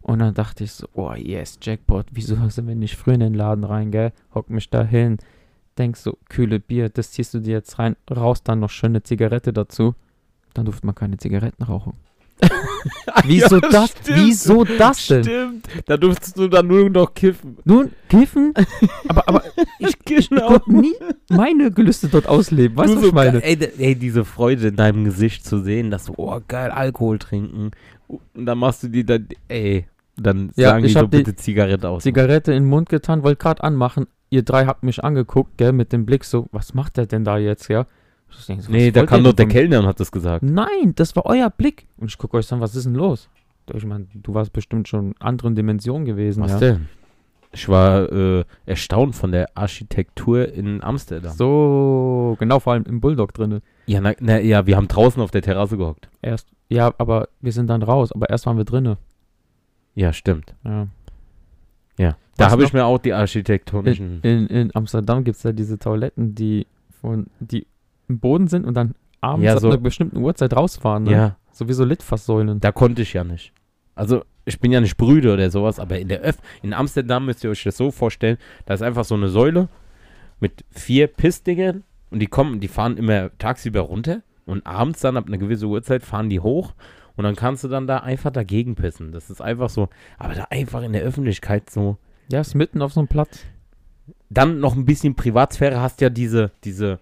[0.00, 3.34] Und dann dachte ich so, oh yes, Jackpot, wieso sind wir nicht früh in den
[3.34, 4.12] Laden rein, gell?
[4.34, 5.18] Hock mich da hin,
[5.78, 9.52] denkst so, kühle Bier, das ziehst du dir jetzt rein, raus dann noch schöne Zigarette
[9.52, 9.94] dazu.
[10.54, 11.94] Dann durfte man keine Zigaretten rauchen.
[13.24, 13.90] Wieso Ja, das?
[13.90, 14.18] stimmt.
[14.18, 15.22] Wieso das denn?
[15.24, 15.68] Stimmt.
[15.86, 17.56] Da durftest du dann nur noch kiffen.
[17.64, 18.52] Nun, kiffen?
[19.08, 19.42] aber, aber
[19.78, 20.48] ich, ich Genau.
[20.48, 20.94] konnte nie
[21.30, 22.76] meine Gelüste dort ausleben.
[22.76, 23.40] Weißt du, was ich so meine?
[23.40, 27.18] geil, ey, ey, diese Freude in deinem Gesicht zu sehen, dass du, oh geil, Alkohol
[27.18, 27.70] trinken.
[28.08, 31.88] Und dann machst du die dann, ey, dann Ja, sagen die ich so bitte Zigarette
[31.88, 32.02] aus.
[32.02, 34.06] Zigarette in den Mund getan, wollte gerade anmachen.
[34.32, 37.36] Ihr drei habt mich angeguckt, gell, mit dem Blick so, was macht der denn da
[37.36, 37.84] jetzt, ja?
[38.30, 39.46] So, nee, da kam doch der?
[39.46, 40.42] Kellner und hat das gesagt.
[40.42, 41.86] Nein, das war euer Blick.
[41.98, 43.28] Und ich gucke euch an, was ist denn los?
[43.74, 46.58] Ich meine, du warst bestimmt schon in anderen Dimensionen gewesen, Was ja.
[46.60, 46.88] denn?
[47.52, 51.34] Ich war äh, erstaunt von der Architektur in Amsterdam.
[51.36, 53.60] So, genau, vor allem im Bulldog drinne.
[53.84, 56.08] Ja, na, na, ja, wir haben draußen auf der Terrasse gehockt.
[56.22, 58.96] Erst, ja, aber wir sind dann raus, aber erst waren wir drinne.
[59.94, 60.54] Ja, stimmt.
[60.64, 60.86] Ja.
[61.98, 62.16] Ja.
[62.36, 64.20] Da habe ich mir auch die architektonischen.
[64.22, 66.66] In, in Amsterdam gibt es ja diese Toiletten, die
[67.00, 67.66] von, die
[68.08, 71.04] im Boden sind und dann abends Ja, ab so- einer bestimmten Uhrzeit rausfahren.
[71.04, 71.12] Ne?
[71.12, 72.60] ja, Sowieso Litfaßsäulen.
[72.60, 73.52] da konnte ich ja nicht.
[73.94, 77.44] Also, ich bin ja nicht Brüder oder sowas, aber in der Öff in Amsterdam müsst
[77.44, 79.68] ihr euch das so vorstellen, da ist einfach so eine Säule
[80.40, 85.26] mit vier Pissdingern und die kommen, die fahren immer tagsüber runter und abends dann ab
[85.28, 86.72] einer gewissen Uhrzeit fahren die hoch
[87.16, 89.12] und dann kannst du dann da einfach dagegen pissen.
[89.12, 91.96] Das ist einfach so, aber da einfach in der Öffentlichkeit so.
[92.30, 93.44] Ja, ist mitten auf so einem Platz.
[94.30, 96.98] Dann noch ein bisschen Privatsphäre hast ja diese, diese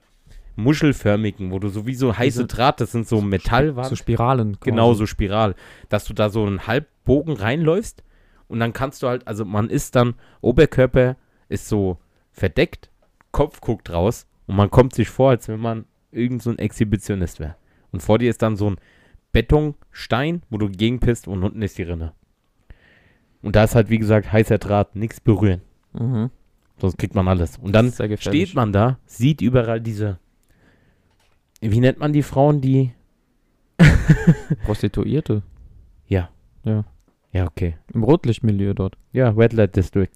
[0.57, 3.88] muschelförmigen, wo du sowieso heiße Diese- Draht, das sind so Metallwaren.
[3.88, 4.53] So Spiralen.
[4.59, 4.70] quasi.
[4.70, 5.55] Genau, so Spiral.
[5.88, 8.03] Dass du da so einen Halbbogen reinläufst
[8.49, 11.16] und dann kannst du halt, also man ist dann, Oberkörper
[11.49, 11.99] ist so
[12.33, 12.90] verdeckt,
[13.33, 17.38] Kopf guckt raus und man kommt sich vor, als wenn man irgend so ein Exhibitionist
[17.40, 17.55] wäre.
[17.92, 18.77] Und vor dir ist dann so ein
[19.33, 22.12] Betonstein, wo du gegenpisst und unten ist die Rinne.
[23.43, 25.62] Und da ist halt, wie gesagt, heißer Draht, nichts berühren.
[25.93, 26.31] Mhm.
[26.79, 27.59] Sonst kriegt man alles.
[27.59, 30.19] Und dann steht man da, sieht überall diese,
[31.61, 32.93] wie nennt man die Frauen, die,
[34.64, 35.43] Prostituierte.
[36.07, 36.31] ja.
[36.64, 36.85] Ja.
[37.33, 37.77] Ja, okay.
[37.95, 38.99] Im Rotlichtmilieu dort.
[39.12, 40.11] Ja, Red Light District.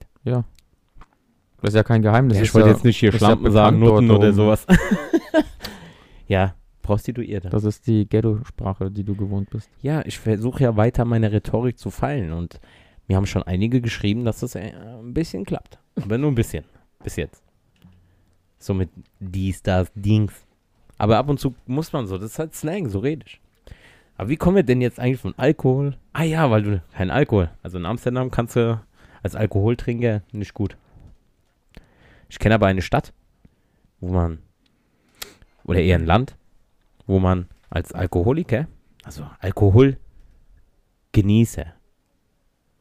[1.64, 2.36] Das ist ja kein Geheimnis.
[2.36, 4.66] Ja, ich wollte ja, jetzt nicht hier ist ja Schlampen sagen, Nutten oder sowas.
[6.28, 7.48] ja, Prostituierte.
[7.48, 9.68] Das ist die Ghetto-Sprache, die du gewohnt bist.
[9.80, 12.60] Ja, ich versuche ja weiter meine Rhetorik zu feilen und
[13.08, 15.78] mir haben schon einige geschrieben, dass das äh, ein bisschen klappt.
[16.00, 16.64] Aber nur ein bisschen.
[17.02, 17.42] Bis jetzt.
[18.58, 20.46] So mit dies, das, Dings.
[20.96, 23.40] Aber ab und zu muss man so, das ist halt Slang, so rede ich.
[24.16, 25.96] Aber wie kommen wir denn jetzt eigentlich von Alkohol?
[26.12, 27.50] Ah ja, weil du kein Alkohol.
[27.62, 28.80] Also in Amsterdam kannst du
[29.22, 30.76] als Alkoholtrinker nicht gut.
[32.28, 33.12] Ich kenne aber eine Stadt,
[34.00, 34.38] wo man,
[35.64, 36.36] oder eher ein Land,
[37.06, 38.66] wo man als Alkoholiker,
[39.04, 41.66] also Alkoholgenießer,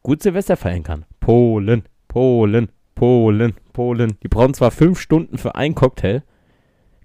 [0.02, 1.06] gut Silvester feiern kann.
[1.20, 4.18] Polen, Polen, Polen, Polen.
[4.24, 6.24] Die brauchen zwar fünf Stunden für einen Cocktail,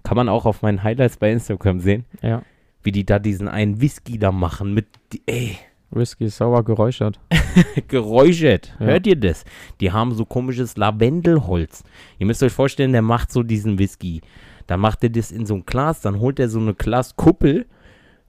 [0.03, 2.43] kann man auch auf meinen Highlights bei Instagram sehen, Ja.
[2.83, 5.57] wie die da diesen einen Whisky da machen mit, die, ey,
[5.91, 7.19] Whisky sauer geräuchert.
[7.87, 8.75] geräuchert.
[8.79, 8.85] Ja.
[8.85, 9.43] Hört ihr das?
[9.81, 11.83] Die haben so komisches Lavendelholz.
[12.19, 14.21] Ihr müsst euch vorstellen, der macht so diesen Whisky.
[14.69, 17.65] Dann macht er das in so ein Glas, dann holt er so eine Glaskuppel,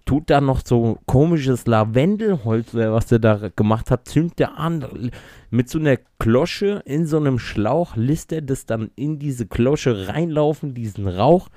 [0.07, 5.11] tut da noch so komisches Lavendelholz, was der da gemacht hat, zündet er an
[5.50, 10.09] mit so einer Klosche in so einem Schlauch, lässt er das dann in diese Klosche
[10.09, 11.50] reinlaufen, diesen Rauch.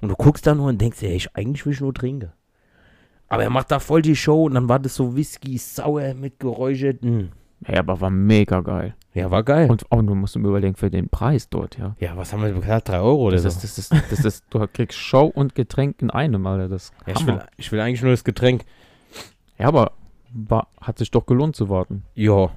[0.00, 2.30] Und du guckst da nur und denkst, ey, ich, eigentlich will ich nur trinken.
[3.26, 6.38] Aber er macht da voll die Show und dann war das so Whisky sauer mit
[6.38, 7.32] geräucherten.
[7.66, 8.94] Ja, aber war mega geil.
[9.14, 9.70] Ja, war geil.
[9.70, 11.94] Und oh, du musst mir überlegen, für den Preis dort, ja.
[12.00, 12.88] ja, was haben wir gesagt?
[12.88, 13.48] 3 Euro oder Das so?
[13.48, 16.68] ist, das, ist, das ist, du kriegst Show und Getränk in einem, Alter.
[16.68, 18.64] Das ja, ich, will, ich will eigentlich nur das Getränk.
[19.56, 19.92] Ja, aber
[20.32, 22.02] war, hat sich doch gelohnt zu warten.
[22.14, 22.50] Ja.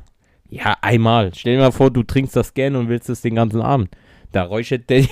[0.50, 1.32] Ja, einmal.
[1.36, 3.89] Stell dir mal vor, du trinkst das gerne und willst es den ganzen Abend.
[4.32, 5.06] Da räuchert der,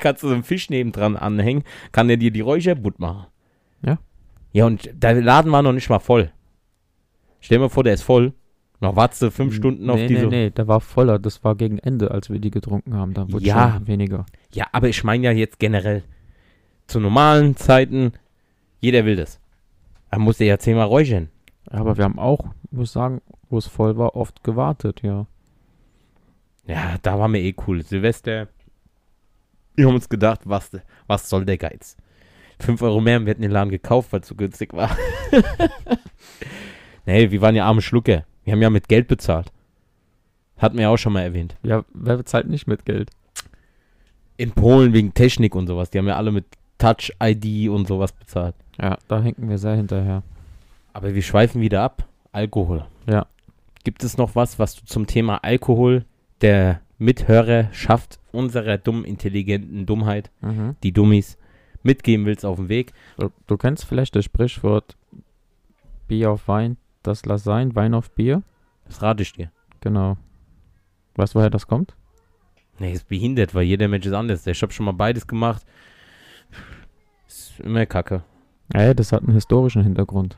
[0.00, 3.26] kannst du so einen Fisch nebendran anhängen, kann der dir die Räucherbutt machen.
[3.82, 3.98] Ja.
[4.52, 6.30] Ja, und der Laden war noch nicht mal voll.
[7.40, 8.32] Stell dir mal vor, der ist voll.
[8.84, 10.26] Noch wartest du fünf Stunden auf nee, diese.
[10.26, 11.18] Nee, nee, der war voller.
[11.18, 13.14] Das war gegen Ende, als wir die getrunken haben.
[13.14, 13.72] Da wurde Ja.
[13.72, 14.26] schon weniger.
[14.52, 16.02] Ja, aber ich meine ja jetzt generell.
[16.86, 18.12] Zu normalen Zeiten,
[18.80, 19.40] jeder will das.
[20.10, 21.30] Da muss der ja zehnmal räuchern.
[21.70, 25.24] Aber wir haben auch, muss sagen, wo es voll war, oft gewartet, ja.
[26.66, 27.82] Ja, da war mir eh cool.
[27.82, 28.48] Silvester.
[29.76, 30.70] Wir haben uns gedacht, was,
[31.06, 31.96] was soll der Geiz?
[32.60, 34.94] 5 Euro mehr und wir hätten den Laden gekauft, weil es so günstig war.
[37.06, 38.24] nee, wir waren ja arme Schlucker.
[38.44, 39.50] Wir haben ja mit Geld bezahlt.
[40.58, 41.56] Hatten wir ja auch schon mal erwähnt.
[41.62, 43.10] Ja, wer bezahlt nicht mit Geld?
[44.36, 45.90] In Polen wegen Technik und sowas.
[45.90, 46.44] Die haben ja alle mit
[46.78, 48.54] Touch-ID und sowas bezahlt.
[48.80, 50.22] Ja, da hinken wir sehr hinterher.
[50.92, 52.06] Aber wir schweifen wieder ab.
[52.32, 52.84] Alkohol.
[53.06, 53.26] Ja.
[53.84, 56.04] Gibt es noch was, was du zum Thema Alkohol
[56.40, 60.76] der Mithörerschaft unserer dummen, intelligenten Dummheit, Mhm.
[60.82, 61.36] die Dummies,
[61.82, 62.92] mitgeben willst auf dem Weg?
[63.18, 64.96] Du, du kennst vielleicht das Sprichwort,
[66.08, 67.74] Bier auf Wein, das lass sein.
[67.74, 68.42] Wein auf Bier.
[68.86, 69.50] Das rate ich dir.
[69.80, 70.16] Genau.
[71.16, 71.94] Weißt du, woher das kommt?
[72.78, 74.46] Nee, ist behindert, weil jeder Mensch ist anders.
[74.46, 75.64] Ich habe schon mal beides gemacht.
[77.28, 78.24] Ist immer kacke.
[78.72, 80.36] Ey, das hat einen historischen Hintergrund.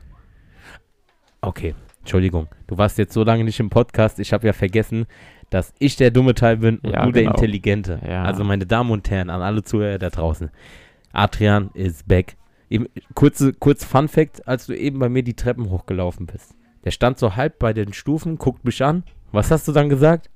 [1.41, 2.47] Okay, Entschuldigung.
[2.67, 4.19] Du warst jetzt so lange nicht im Podcast.
[4.19, 5.05] Ich habe ja vergessen,
[5.49, 7.35] dass ich der dumme Teil bin und Ja, du der genau.
[7.35, 7.99] Intelligente.
[8.07, 8.23] Ja.
[8.23, 10.51] Also meine Damen und Herren, an alle Zuhörer da draußen.
[11.13, 12.35] Adrian is back.
[12.69, 16.56] Eben, kurze, kurz Fun Fact, als du eben bei mir die Treppen hochgelaufen bist.
[16.87, 19.03] Der stand so halb bei den Stufen, guckt mich an.
[19.33, 20.29] Was hast du dann gesagt?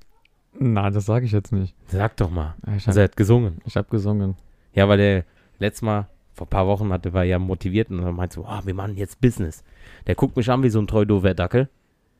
[0.52, 1.74] Nein, das sage ich jetzt nicht.
[1.86, 2.56] Sag doch mal.
[2.76, 3.62] Ich Also habe er hat gesungen.
[3.74, 4.34] hab gesungen.
[4.74, 5.24] Ja, weil der
[5.58, 8.60] letztes Mal, vor ein paar Wochen, hatte, war ja motiviert und dann meinte so, ah,
[8.66, 9.64] wir machen jetzt Business.
[10.06, 11.70] Der guckt mich an wie so ein treu doofer Dackel,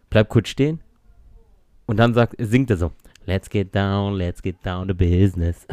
[0.08, 0.80] bleibt kurz stehen
[1.84, 2.90] und dann sagt, singt er so,
[3.26, 5.66] let's get down, let's get down to business.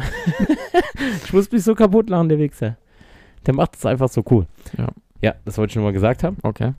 [1.24, 2.76] ich muss mich so kaputt lachen, der Wichser.
[3.46, 4.46] Der macht es einfach so cool.
[4.76, 4.88] Ja.
[5.22, 6.36] Ja, das wollte ich nur mal gesagt haben.
[6.42, 6.74] Okay.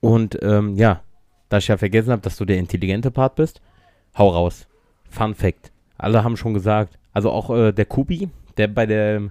[0.00, 1.00] Und ähm, ja,
[1.52, 3.60] da ich ja vergessen habe, dass du der intelligente Part bist,
[4.16, 4.66] hau raus.
[5.10, 5.70] Fun Fact.
[5.98, 9.30] Alle haben schon gesagt, also auch äh, der Kubi, der bei dem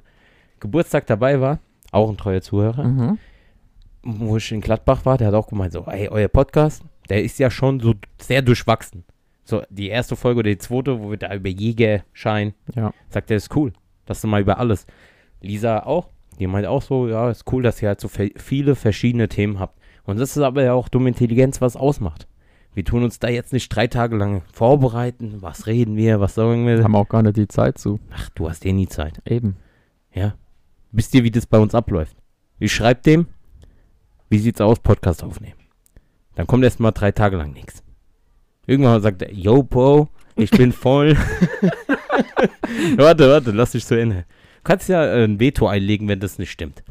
[0.59, 1.59] Geburtstag dabei war,
[1.91, 3.17] auch ein treuer Zuhörer, Mhm.
[4.03, 7.39] wo ich in Gladbach war, der hat auch gemeint, so, ey, euer Podcast, der ist
[7.39, 9.03] ja schon so sehr durchwachsen.
[9.43, 12.93] So, die erste Folge oder die zweite, wo wir da über Jägerschein, Ja.
[13.09, 13.73] sagt er, ist cool.
[14.05, 14.85] Das ist mal über alles.
[15.41, 19.27] Lisa auch, die meint auch so, ja, ist cool, dass ihr halt so viele verschiedene
[19.27, 19.79] Themen habt.
[20.03, 22.27] Und das ist aber ja auch dumme Intelligenz, was ausmacht.
[22.73, 25.41] Wir tun uns da jetzt nicht drei Tage lang vorbereiten.
[25.41, 26.21] Was reden wir?
[26.21, 26.83] Was sagen wir?
[26.83, 27.99] Haben auch gar nicht die Zeit zu.
[28.11, 29.21] Ach, du hast eh nie Zeit.
[29.25, 29.57] Eben.
[30.13, 30.35] Ja.
[30.91, 32.15] Wisst ihr, wie das bei uns abläuft?
[32.59, 33.27] Ich schreibe dem,
[34.29, 35.59] wie sieht's aus, Podcast aufnehmen.
[36.35, 37.83] Dann kommt erst mal drei Tage lang nichts.
[38.65, 41.17] Irgendwann sagt er, yo, Bro, ich bin voll.
[42.95, 44.25] warte, warte, lass dich zu Ende.
[44.57, 46.83] Du kannst ja äh, ein Veto einlegen, wenn das nicht stimmt.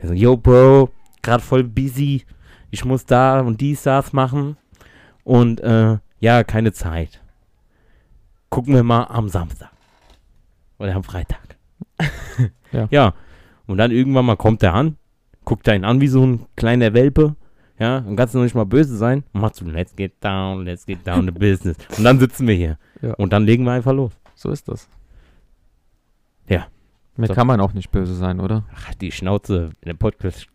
[0.00, 0.90] Der sagt, yo, Bro,
[1.22, 2.24] gerade voll busy.
[2.70, 4.56] Ich muss da und dies, das machen.
[5.24, 7.20] Und äh, ja, keine Zeit.
[8.50, 9.70] Gucken wir mal am Samstag.
[10.78, 11.56] Oder am Freitag.
[12.72, 12.88] Ja.
[12.90, 13.14] Ja.
[13.66, 14.96] Und dann irgendwann mal kommt er an,
[15.44, 17.36] guckt er ihn an wie so ein kleiner Welpe.
[17.78, 19.24] Ja, und kannst du noch nicht mal böse sein.
[19.34, 21.76] Und macht so, let's get down, let's get down to business.
[21.98, 22.78] Und dann sitzen wir hier.
[23.02, 23.12] Ja.
[23.14, 24.12] Und dann legen wir einfach los.
[24.34, 24.88] So ist das.
[26.48, 26.66] Ja.
[27.16, 27.34] Mir So.
[27.34, 28.64] kann man auch nicht böse sein, oder?
[28.74, 30.46] Ach, die Schnauze in dem Podcast.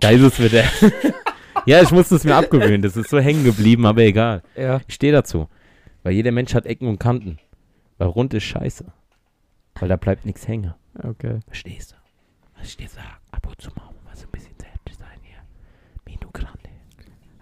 [0.00, 0.64] Da ist es wieder.
[1.66, 2.82] ja, ich musste es mir abgewöhnen.
[2.82, 4.42] Das ist so hängen geblieben, aber egal.
[4.56, 4.80] Ja.
[4.86, 5.48] Ich stehe dazu.
[6.02, 7.38] Weil jeder Mensch hat Ecken und Kanten.
[7.98, 8.84] Weil rund ist scheiße.
[9.80, 10.74] Weil da bleibt nichts hängen.
[11.02, 11.40] Okay.
[11.46, 11.96] Verstehst du?
[12.82, 13.06] Dir sage?
[13.30, 15.38] Ab und zu mal was ein bisschen selbst sein hier.
[16.04, 16.70] Minu Grande.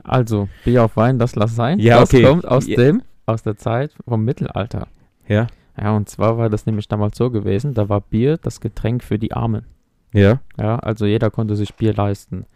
[0.02, 1.78] Also, Bier auf Wein, das lass sein.
[1.78, 2.22] Ja, das okay.
[2.22, 2.76] kommt aus Ja.
[2.76, 4.88] dem, aus der Zeit vom Mittelalter.
[5.26, 5.46] Ja?
[5.78, 9.18] Ja, und zwar war das nämlich damals so gewesen, da war Bier das Getränk für
[9.18, 9.64] die Armen.
[10.12, 10.40] Ja?
[10.58, 12.46] Ja, also jeder konnte sich Bier leisten.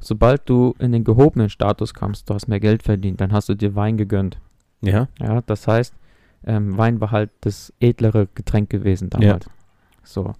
[0.00, 3.54] Sobald du in den gehobenen Status kamst, du hast mehr Geld verdient, dann hast du
[3.54, 4.38] dir Wein gegönnt.
[4.80, 5.08] Ja?
[5.20, 5.92] Ja, das heißt,
[6.46, 9.46] ähm, Wein war halt das edlere Getränk gewesen damals.
[10.04, 10.34] So.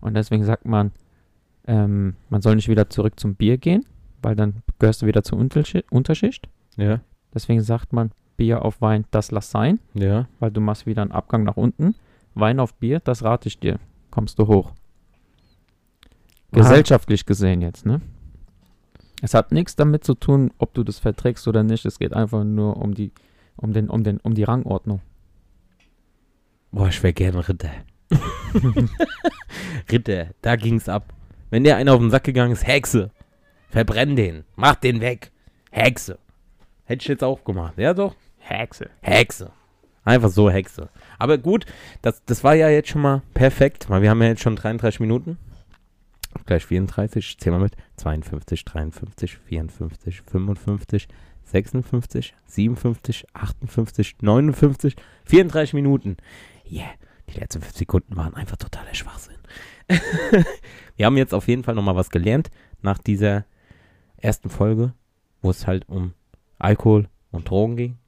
[0.00, 0.90] Und deswegen sagt man,
[1.66, 3.86] ähm, man soll nicht wieder zurück zum Bier gehen,
[4.20, 6.48] weil dann gehörst du wieder zur Unterschi Unterschicht.
[6.76, 7.00] Ja?
[7.32, 10.26] Deswegen sagt man, Bier auf Wein, das lass sein, Ja?
[10.40, 11.94] weil du machst wieder einen Abgang nach unten.
[12.34, 13.78] Wein auf Bier, das rate ich dir.
[14.10, 14.72] Kommst du hoch.
[16.54, 18.00] Gesellschaftlich gesehen jetzt, ne?
[19.22, 21.86] Es hat nichts damit zu tun, ob du das verträgst oder nicht.
[21.86, 23.12] Es geht einfach nur um die,
[23.56, 25.00] um den, um den, um die Rangordnung.
[26.70, 27.70] Boah, ich wäre gern Ritter.
[29.90, 31.12] Ritter, da ging's ab.
[31.50, 33.10] Wenn der einer auf den Sack gegangen ist, Hexe.
[33.70, 34.44] Verbrenn den.
[34.56, 35.30] Mach den weg.
[35.70, 36.18] Hexe.
[36.84, 37.74] Hätte ich jetzt auch gemacht.
[37.76, 38.14] Ja, doch.
[38.38, 38.90] Hexe.
[39.00, 39.52] Hexe.
[40.04, 40.90] Einfach so Hexe.
[41.18, 41.64] Aber gut,
[42.02, 45.00] das, das war ja jetzt schon mal perfekt, weil wir haben ja jetzt schon 33
[45.00, 45.38] Minuten.
[46.46, 47.76] Gleich 34, ich zähl mal mit.
[47.96, 51.08] 52, 53, 54, 55,
[51.44, 56.16] 56, 57, 58, 59, 34 Minuten.
[56.70, 56.90] Yeah,
[57.28, 59.34] die letzten 5 Sekunden waren einfach totaler Schwachsinn.
[60.96, 62.50] wir haben jetzt auf jeden Fall nochmal was gelernt
[62.82, 63.44] nach dieser
[64.16, 64.94] ersten Folge,
[65.42, 66.14] wo es halt um
[66.58, 67.98] Alkohol und Drogen ging.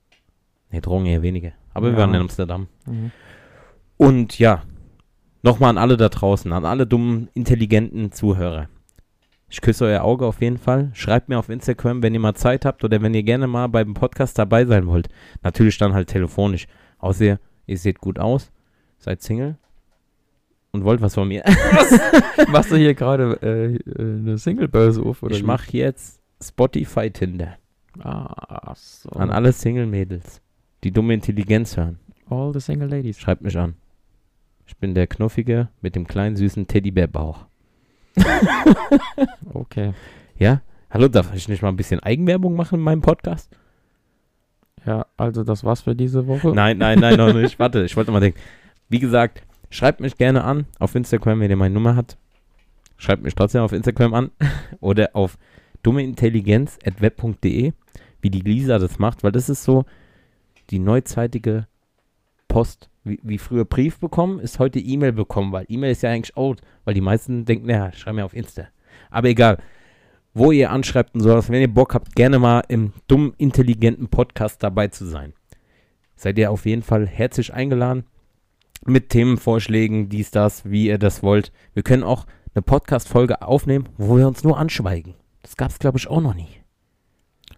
[0.71, 1.53] Ne, Drogen eher weniger.
[1.75, 1.99] Aber wir Ja.
[2.01, 2.69] waren in Amsterdam.
[2.87, 3.11] Mhm.
[3.99, 4.63] Und ja,
[5.47, 8.69] nochmal an alle da draußen, an alle dummen, intelligenten Zuhörer.
[9.49, 10.91] Ich küsse euer Auge auf jeden Fall.
[10.93, 13.95] Schreibt mir auf Instagram, wenn ihr mal Zeit habt oder wenn ihr gerne mal beim
[13.95, 15.09] Podcast dabei sein wollt.
[15.43, 16.67] Natürlich dann halt telefonisch.
[16.99, 18.51] Außer ihr seht gut aus,
[18.99, 19.57] seid Single
[20.73, 21.45] und wollt was von mir.
[22.49, 25.23] Machst du hier gerade äh, äh, eine Singlebörse auf?
[25.23, 27.57] Oder ich mache jetzt Spotify Tinder
[28.01, 29.09] Ah, so.
[29.11, 30.43] an alle Single-Mädels,
[30.85, 31.99] die dumme Intelligenz hören.
[32.29, 33.19] All the single ladies.
[33.19, 33.77] Schreibt mich an.
[34.67, 37.47] Ich bin der Knuffige mit dem kleinen süßen Teddybär-Bauch.
[39.53, 39.95] Okay.
[40.39, 40.61] Ja?
[40.91, 43.51] Hallo, darf ich nicht mal ein bisschen Eigenwerbung machen in meinem Podcast?
[44.85, 46.53] Ja, also das war's für diese Woche.
[46.55, 47.59] Nein, nein, nein, noch nicht.
[47.59, 48.39] Warte, ich wollte mal denken.
[48.89, 52.17] Wie gesagt, schreibt mich gerne an auf Instagram, wenn ihr meine Nummer habt.
[52.99, 54.31] Schreibt mich trotzdem auf Instagram an
[54.81, 55.39] oder auf
[55.83, 57.73] dummeintelligenz.web.de,
[58.21, 59.85] wie die Lisa das macht, weil das ist so
[60.71, 61.67] die neuzeitige
[62.49, 62.91] Post.
[63.05, 66.61] Wie, wie früher Brief bekommen, ist heute E-Mail bekommen, weil E-Mail ist ja eigentlich old,
[66.85, 68.67] weil die meisten denken, naja, schreib mir auf Insta.
[69.11, 69.59] Aber egal,
[70.35, 74.63] wo ihr anschreibt und sowas, wenn ihr Bock habt, gerne mal im dumm intelligenten Podcast
[74.63, 75.33] dabei zu sein.
[76.17, 78.05] Seid ihr auf jeden Fall herzlich eingeladen
[78.85, 81.53] mit Themenvorschlägen, dies, das, wie ihr das wollt.
[81.75, 85.15] Wir können auch eine Podcast-Folge aufnehmen, wo wir uns nur anschweigen.
[85.43, 86.49] Das gab es, glaube ich, auch noch nie.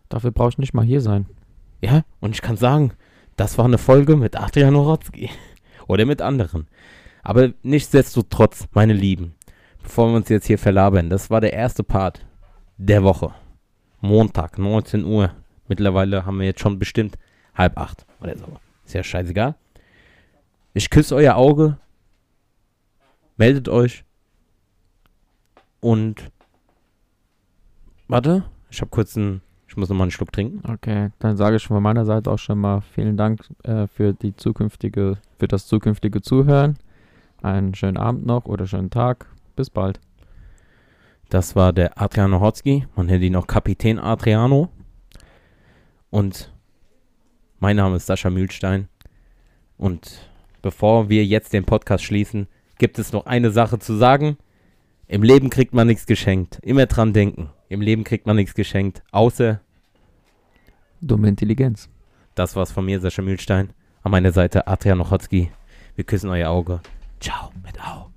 [0.09, 1.27] Dafür brauche ich nicht mal hier sein.
[1.81, 2.93] Ja, und ich kann sagen,
[3.39, 5.31] das war eine Folge mit Adrian Orotzki.
[5.87, 6.67] Oder mit anderen.
[7.23, 9.35] Aber nichtsdestotrotz, meine Lieben,
[9.83, 12.27] bevor wir uns jetzt hier verlabern, das war der erste Part
[12.77, 13.33] der Woche.
[14.01, 15.31] Montag, 19 Uhr.
[15.69, 17.17] Mittlerweile haben wir jetzt schon bestimmt
[17.55, 18.47] halb acht oder so.
[18.85, 19.55] Ist ja scheißegal.
[20.75, 21.79] Ich küsse euer Auge.
[23.37, 24.05] Meldet euch.
[25.81, 26.31] Und.
[28.09, 29.43] Warte, ich habe kurz einen.
[29.69, 30.63] Ich muss nochmal einen Schluck trinken.
[30.69, 34.35] Okay, dann sage ich von meiner Seite auch schon mal vielen Dank äh, für die
[34.35, 36.79] zukünftige, für das zukünftige Zuhören.
[37.43, 39.27] Einen schönen Abend noch oder schönen Tag.
[39.55, 40.01] Bis bald.
[41.29, 42.87] Das war der Adriano Hotzki.
[42.97, 44.71] Man nennt ihn auch Kapitän Adriano.
[46.11, 46.53] Und
[47.61, 48.89] mein Name ist Sascha Mühlstein.
[49.77, 50.31] Und
[50.63, 52.49] bevor wir jetzt den Podcast schließen,
[52.79, 54.39] gibt es noch eine Sache zu sagen.
[55.07, 56.59] Im Leben kriegt man nichts geschenkt.
[56.63, 57.51] Immer dran denken.
[57.69, 59.03] Im Leben kriegt man nichts geschenkt.
[59.13, 59.61] Außer
[61.01, 61.89] Dumme Intelligenz.
[62.35, 63.71] das war's von mir, Sascha Mühlstein.
[64.03, 65.51] An meiner Seite Adrian Ochotski.
[65.95, 66.81] Wir küssen euer Auge.
[67.21, 68.11] Ciao mit Au.